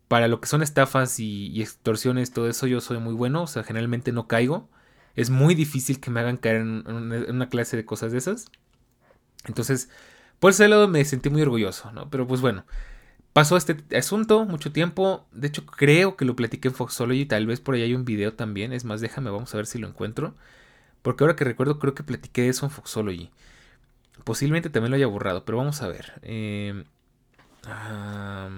[0.08, 3.64] para lo que son estafas y, extorsiones, todo eso yo soy muy bueno, o sea,
[3.64, 4.70] generalmente no caigo.
[5.16, 8.46] Es muy difícil que me hagan caer en, una clase de cosas de esas.
[9.46, 9.90] Entonces,
[10.40, 12.10] por ese lado me sentí muy orgulloso, ¿no?
[12.10, 12.66] Pero pues bueno,
[13.36, 15.28] pasó este asunto mucho tiempo.
[15.34, 17.26] De hecho, creo que lo platiqué en Foxology.
[17.26, 18.72] Tal vez por ahí hay un video también.
[18.72, 20.36] Es más, déjame, vamos a ver si lo encuentro.
[21.02, 23.30] Porque ahora que recuerdo, creo que platiqué eso en Foxology.
[24.24, 26.14] Posiblemente también lo haya borrado, pero vamos a ver.
[26.22, 26.86] Eh,
[27.66, 28.50] ajá.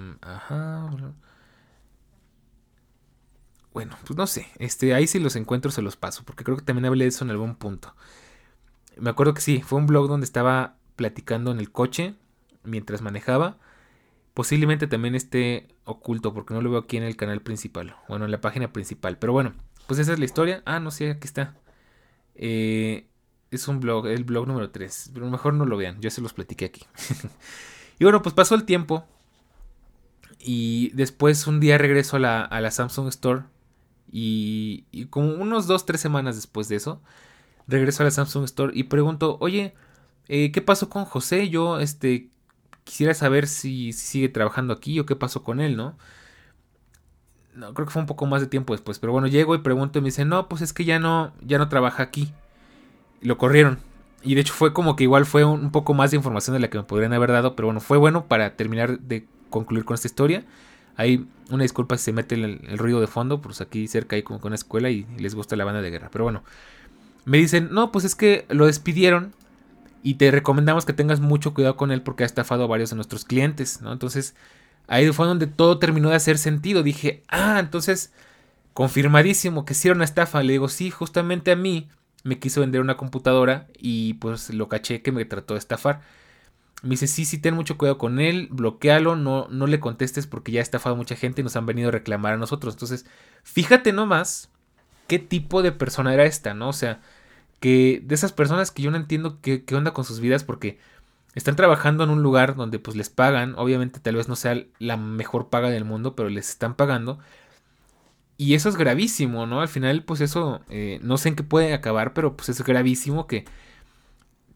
[3.72, 4.46] Bueno, pues no sé.
[4.60, 6.22] Este, ahí si los encuentro se los paso.
[6.24, 7.96] Porque creo que también hablé de eso en algún punto.
[8.96, 12.14] Me acuerdo que sí, fue un blog donde estaba platicando en el coche
[12.62, 13.58] mientras manejaba.
[14.38, 17.96] Posiblemente también esté oculto porque no lo veo aquí en el canal principal.
[18.06, 19.18] Bueno, en la página principal.
[19.18, 19.52] Pero bueno,
[19.88, 20.62] pues esa es la historia.
[20.64, 21.56] Ah, no sé, aquí está.
[22.36, 23.08] Eh,
[23.50, 25.10] es un blog, el blog número 3.
[25.12, 26.82] Pero mejor no lo vean, yo se los platiqué aquí.
[27.98, 29.04] Y bueno, pues pasó el tiempo.
[30.38, 33.42] Y después un día regreso a la, Samsung Store.
[34.08, 37.02] Y, como unos 2-3 semanas después de eso,
[37.66, 39.74] regreso a la Samsung Store y pregunto, oye,
[40.28, 41.48] eh, ¿qué pasó con José?
[41.48, 42.30] Yo este,
[42.88, 45.94] quisiera saber si, sigue trabajando aquí o qué pasó con él, ¿no?
[47.54, 48.98] No, creo que fue un poco más de tiempo después.
[48.98, 51.58] Pero bueno, llego y pregunto y me dice, no, pues es que ya no, ya
[51.58, 52.32] no trabaja aquí.
[53.20, 53.78] lo corrieron.
[54.22, 56.70] Y de hecho fue como que igual fue un, poco más de información de la
[56.70, 60.08] que me podrían haber dado, pero bueno, fue bueno para terminar de concluir con esta
[60.08, 60.44] historia.
[60.96, 64.40] Hay una disculpa si se mete el, ruido de fondo, pues aquí cerca hay como
[64.40, 66.08] que una escuela y, les gusta la banda de guerra.
[66.10, 66.42] Pero bueno,
[67.26, 69.34] me dicen, no, pues es que lo despidieron
[70.08, 72.96] y te recomendamos que tengas mucho cuidado con él porque ha estafado a varios de
[72.96, 73.92] nuestros clientes, ¿no?
[73.92, 74.34] Entonces
[74.86, 76.82] ahí fue donde todo terminó de hacer sentido.
[76.82, 78.10] Dije, ah, entonces
[78.72, 80.42] confirmadísimo que era una estafa.
[80.42, 81.90] Le digo, sí, justamente a mí
[82.24, 86.00] me quiso vender una computadora y pues lo caché que me trató de estafar.
[86.82, 90.52] Me dice, sí, sí, ten mucho cuidado con él, bloquealo, no, no le contestes porque
[90.52, 92.72] ya ha estafado mucha gente y nos han venido a reclamar a nosotros.
[92.72, 93.04] Entonces,
[93.42, 94.48] fíjate nomás
[95.06, 96.70] qué tipo de persona era esta, ¿no?
[96.70, 97.02] O sea,
[97.60, 100.78] que de esas personas que yo no entiendo qué, qué onda con sus vidas porque
[101.34, 104.96] están trabajando en un lugar donde pues les pagan, obviamente tal vez no sea la
[104.96, 107.18] mejor paga del mundo, pero les están pagando
[108.38, 109.60] y eso es gravísimo, ¿no?
[109.60, 113.26] Al final, pues eso, eh, no sé en qué puede acabar, pero pues es gravísimo
[113.26, 113.44] que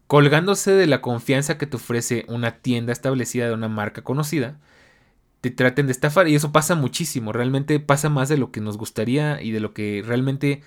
[0.07, 4.57] colgándose de la confianza que te ofrece una tienda establecida de una marca conocida,
[5.41, 6.27] te traten de estafar.
[6.29, 9.73] Y eso pasa muchísimo, realmente pasa más de lo que nos gustaría y de lo
[9.73, 10.63] que realmente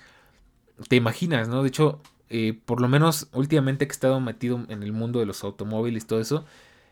[0.89, 1.63] te imaginas, ¿no?
[1.63, 5.27] De hecho, eh, por lo menos últimamente que he estado metido en el mundo de
[5.27, 6.45] los automóviles y todo eso,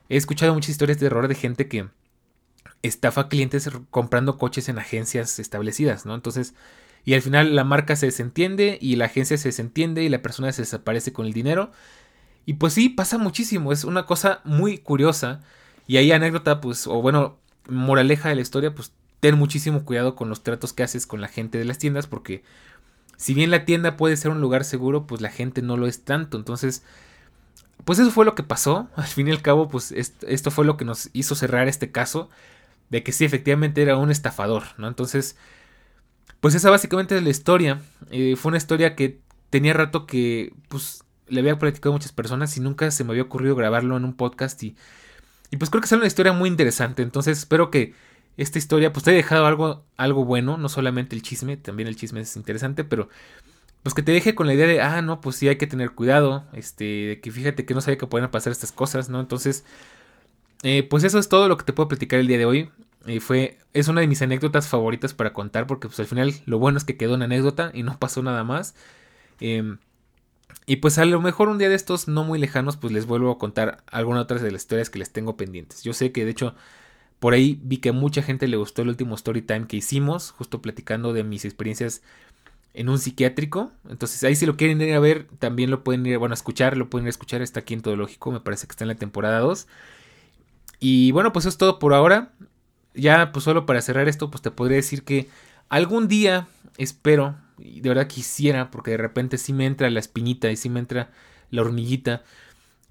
[0.08, 1.88] he escuchado muchas historias de error de gente que
[2.82, 6.14] estafa clientes comprando coches en agencias establecidas, ¿no?
[6.14, 6.54] Entonces,
[7.04, 10.52] y al final la marca se desentiende y la agencia se desentiende y la persona
[10.52, 11.70] se desaparece con el dinero.
[12.46, 15.40] Y pues sí, pasa muchísimo, es una cosa muy curiosa.
[15.86, 20.28] Y ahí anécdota, pues, o bueno, moraleja de la historia, pues ten muchísimo cuidado con
[20.28, 22.42] los tratos que haces con la gente de las tiendas, porque
[23.16, 26.04] si bien la tienda puede ser un lugar seguro, pues la gente no lo es
[26.04, 26.36] tanto.
[26.36, 26.82] Entonces,
[27.84, 28.88] pues eso fue lo que pasó.
[28.96, 32.28] Al fin y al cabo, pues esto fue lo que nos hizo cerrar este caso
[32.90, 34.88] de que sí, efectivamente era un estafador, ¿no?
[34.88, 35.36] Entonces,
[36.40, 37.80] pues esa básicamente es la historia.
[38.10, 42.56] Eh, fue una historia que tenía rato que, pues, le había platicado a muchas personas
[42.56, 44.76] y nunca se me había ocurrido grabarlo en un podcast y,
[45.50, 47.02] y pues creo que es una historia muy interesante.
[47.02, 47.94] Entonces espero que
[48.36, 51.96] esta historia pues te haya dejado algo, algo bueno, no solamente el chisme, también el
[51.96, 53.08] chisme es interesante, pero
[53.82, 55.90] pues que te deje con la idea de, ah, no, pues sí hay que tener
[55.92, 59.20] cuidado, este, de que fíjate que no sabía que pueden pasar estas cosas, ¿no?
[59.20, 59.64] Entonces,
[60.64, 62.70] eh, pues eso es todo lo que te puedo platicar el día de hoy.
[63.06, 66.58] Y fue, es una de mis anécdotas favoritas para contar porque pues al final lo
[66.58, 68.74] bueno es que quedó una anécdota y no pasó nada más.
[69.40, 69.78] Em,
[70.66, 73.30] y pues a lo mejor un día de estos no muy lejanos pues les vuelvo
[73.32, 75.82] a contar algunas otras de las historias que les tengo pendientes.
[75.82, 76.54] Yo sé que de hecho
[77.18, 80.32] por ahí vi que a mucha gente le gustó el último story time que hicimos,
[80.32, 82.02] justo platicando de mis experiencias
[82.74, 83.72] en un psiquiátrico.
[83.88, 86.76] Entonces ahí si lo quieren ir a ver, también lo pueden ir, bueno, a escuchar,
[86.76, 88.88] lo pueden ir a escuchar, está aquí en Todo Lógico, me parece que está en
[88.88, 89.66] la temporada 2.
[90.80, 92.32] Y bueno, pues eso es todo por ahora.
[92.94, 95.28] Ya, pues solo para cerrar esto, pues te podría decir que
[95.68, 96.46] algún día
[96.76, 100.68] espero, y de verdad quisiera, porque de repente sí me entra la espinita y sí
[100.68, 101.10] me entra
[101.50, 102.22] la hormiguita,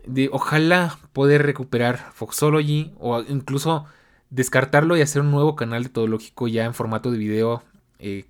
[0.05, 3.85] de ojalá poder recuperar Foxology o incluso
[4.33, 7.63] descartarlo y hacer un nuevo canal de Todo Lógico ya en formato de video.
[7.99, 8.25] Eh,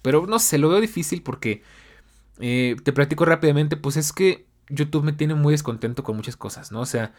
[0.00, 1.62] pero no sé, lo veo difícil porque
[2.40, 6.72] eh, te platico rápidamente, pues es que YouTube me tiene muy descontento con muchas cosas,
[6.72, 6.80] ¿no?
[6.80, 7.12] O sea,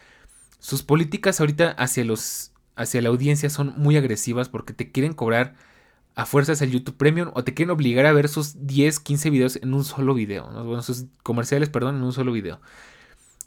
[0.58, 5.54] sus políticas ahorita hacia los hacia la audiencia son muy agresivas porque te quieren cobrar
[6.16, 9.56] a fuerzas el YouTube Premium o te quieren obligar a ver sus 10, 15 videos
[9.56, 10.64] en un solo video, ¿no?
[10.64, 12.60] bueno, sus comerciales, perdón, en un solo video.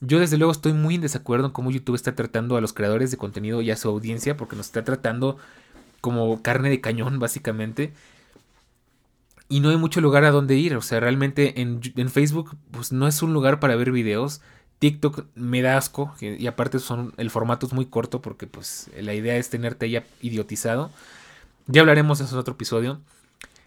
[0.02, 3.12] Yo desde luego estoy muy en desacuerdo en cómo YouTube está tratando a los creadores
[3.12, 5.38] de contenido y a su audiencia porque nos está tratando
[6.02, 7.93] como carne de cañón básicamente.
[9.50, 12.91] Y no hay mucho lugar a donde ir, o sea, realmente en, en Facebook pues
[12.91, 14.41] no es un lugar para ver videos
[14.80, 19.14] TikTok me da asco y aparte son el formato es muy corto porque pues la
[19.14, 20.91] idea es tenerte ya idiotizado.
[21.66, 23.02] Ya hablaremos de eso en otro episodio.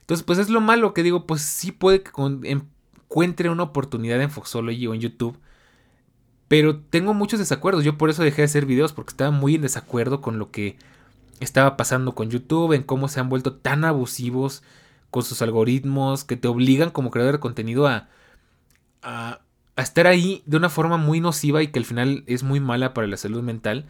[0.01, 2.11] Entonces, pues es lo malo que digo, pues sí puede que
[2.45, 5.37] encuentre una oportunidad en Foxology o en YouTube.
[6.51, 7.85] Pero tengo muchos desacuerdos.
[7.85, 10.77] Yo por eso dejé de hacer videos porque estaba muy en desacuerdo con lo que
[11.39, 14.65] estaba pasando con YouTube, en cómo se han vuelto tan abusivos
[15.11, 18.09] con sus algoritmos que te obligan como creador de contenido a,
[19.77, 23.07] estar ahí de una forma muy nociva y que al final es muy mala para
[23.07, 23.87] la salud mental.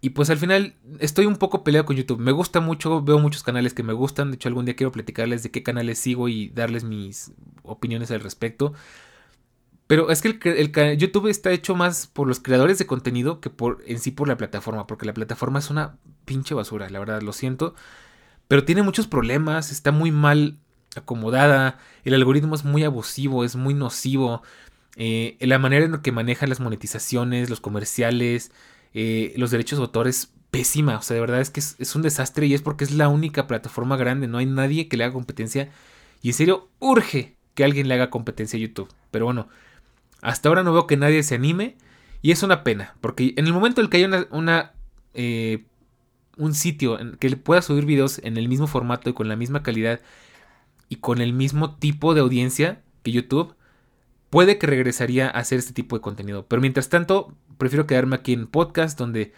[0.00, 2.20] Y pues al final estoy un poco peleado con YouTube.
[2.20, 4.30] Me gusta mucho, veo muchos canales que me gustan.
[4.30, 7.32] De hecho, algún día quiero platicarles de qué canales sigo y darles mis
[7.64, 8.74] opiniones al respecto.
[9.94, 13.80] Pero es que el, YouTube está hecho más por los creadores de contenido que por
[13.86, 14.88] en sí por la plataforma.
[14.88, 17.76] Porque la plataforma es una pinche basura, la verdad, lo siento.
[18.48, 20.58] Pero tiene muchos problemas, está muy mal
[20.96, 24.42] acomodada, el algoritmo es muy abusivo, es muy nocivo,
[24.96, 28.50] eh, la manera en la que manejan las monetizaciones, los comerciales,
[28.94, 32.02] eh, los derechos de autor es pésima, o sea, de verdad es que es, un
[32.02, 35.12] desastre y es porque es la única plataforma grande, no hay nadie que le haga
[35.12, 35.70] competencia
[36.20, 39.48] y en serio urge que alguien le haga competencia a YouTube, pero bueno,
[40.24, 41.76] hasta ahora no veo que nadie se anime
[42.22, 44.72] y es una pena, porque en el momento en que haya una,
[45.12, 45.64] eh,
[46.38, 49.62] un sitio en que pueda subir videos en el mismo formato y con la misma
[49.62, 50.00] calidad
[50.88, 53.54] y con el mismo tipo de audiencia que YouTube,
[54.30, 56.46] puede que regresaría a hacer este tipo de contenido.
[56.48, 59.32] Pero mientras tanto, prefiero quedarme aquí en podcast donde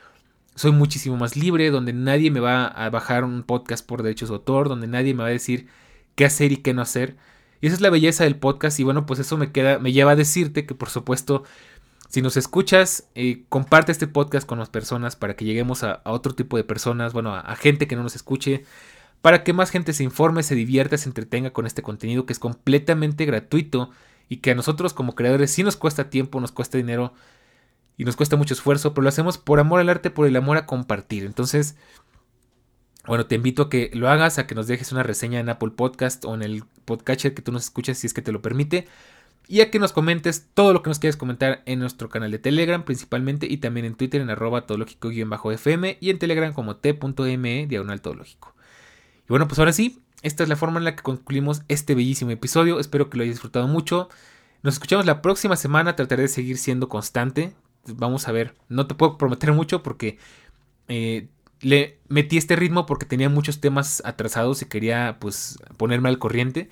[0.55, 4.37] soy muchísimo más libre, donde nadie me va a bajar un podcast por derechos de
[4.37, 5.67] autor, donde nadie me va a decir
[6.15, 7.17] qué hacer y qué no hacer.
[7.61, 10.13] Y esa es la belleza del podcast y bueno, pues eso me queda me lleva
[10.13, 11.45] a decirte que por supuesto
[12.09, 16.35] si nos escuchas, eh, comparte este podcast con las personas para que lleguemos a, otro
[16.35, 18.65] tipo de personas, bueno, a, gente que no nos escuche,
[19.23, 22.39] para que más gente se informe, se divierta, se entretenga con este contenido que es
[22.39, 23.91] completamente gratuito
[24.29, 27.13] y que a nosotros como creadores sí nos cuesta tiempo, nos cuesta dinero
[27.97, 30.59] y nos cuesta mucho esfuerzo, pero lo hacemos por amor al arte, por el amor
[30.59, 31.25] a compartir.
[31.25, 31.77] Entonces,
[33.07, 35.71] bueno, te invito a que lo hagas, a que nos dejes una reseña en Apple
[35.71, 38.87] Podcast o en el podcatcher que tú nos escuchas si es que te lo permite.
[39.49, 42.41] Y a que nos comentes todo lo que nos quieras comentar en nuestro canal de
[42.41, 48.01] Telegram principalmente y también en Twitter en arroba todológico-fm y en Telegram como t.me diagonal
[48.01, 48.55] todológico.
[49.25, 52.33] Y bueno, pues ahora sí, esta es la forma en la que concluimos este bellísimo
[52.33, 52.81] episodio.
[52.81, 54.09] Espero que lo hayas disfrutado mucho.
[54.63, 55.95] Nos escuchamos la próxima semana.
[55.95, 57.55] Trataré de seguir siendo constante.
[57.87, 58.57] Vamos a ver.
[58.69, 60.19] No te puedo prometer mucho porque
[60.89, 61.29] eh,
[61.67, 66.71] le metí este ritmo porque tenía muchos temas atrasados y quería pues ponerme al corriente.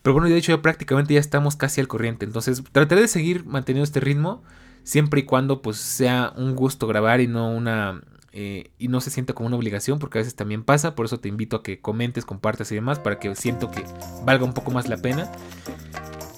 [0.00, 2.24] Pero bueno, de hecho ya prácticamente ya estamos casi al corriente.
[2.24, 4.42] Entonces trataré de seguir manteniendo este ritmo.
[4.82, 8.00] Siempre y cuando pues sea un gusto grabar y no una
[8.32, 11.20] eh, y no se sienta como una obligación porque a veces también pasa, por eso
[11.20, 13.84] te invito a que comentes, compartas y demás para que siento que
[14.24, 15.30] valga un poco más la pena.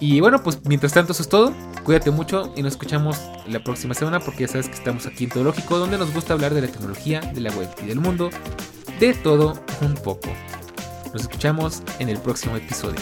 [0.03, 3.95] Y bueno, pues mientras tanto eso es todo, cuídate mucho y nos escuchamos la próxima
[3.95, 6.67] semana porque ya sabes que estamos aquí en Teológico donde nos gusta hablar de la
[6.67, 8.29] tecnología, de la web y del mundo,
[8.99, 10.29] de todo un poco.
[11.13, 12.99] Nos escuchamos en el próximo episodio.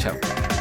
[0.00, 0.57] Chao.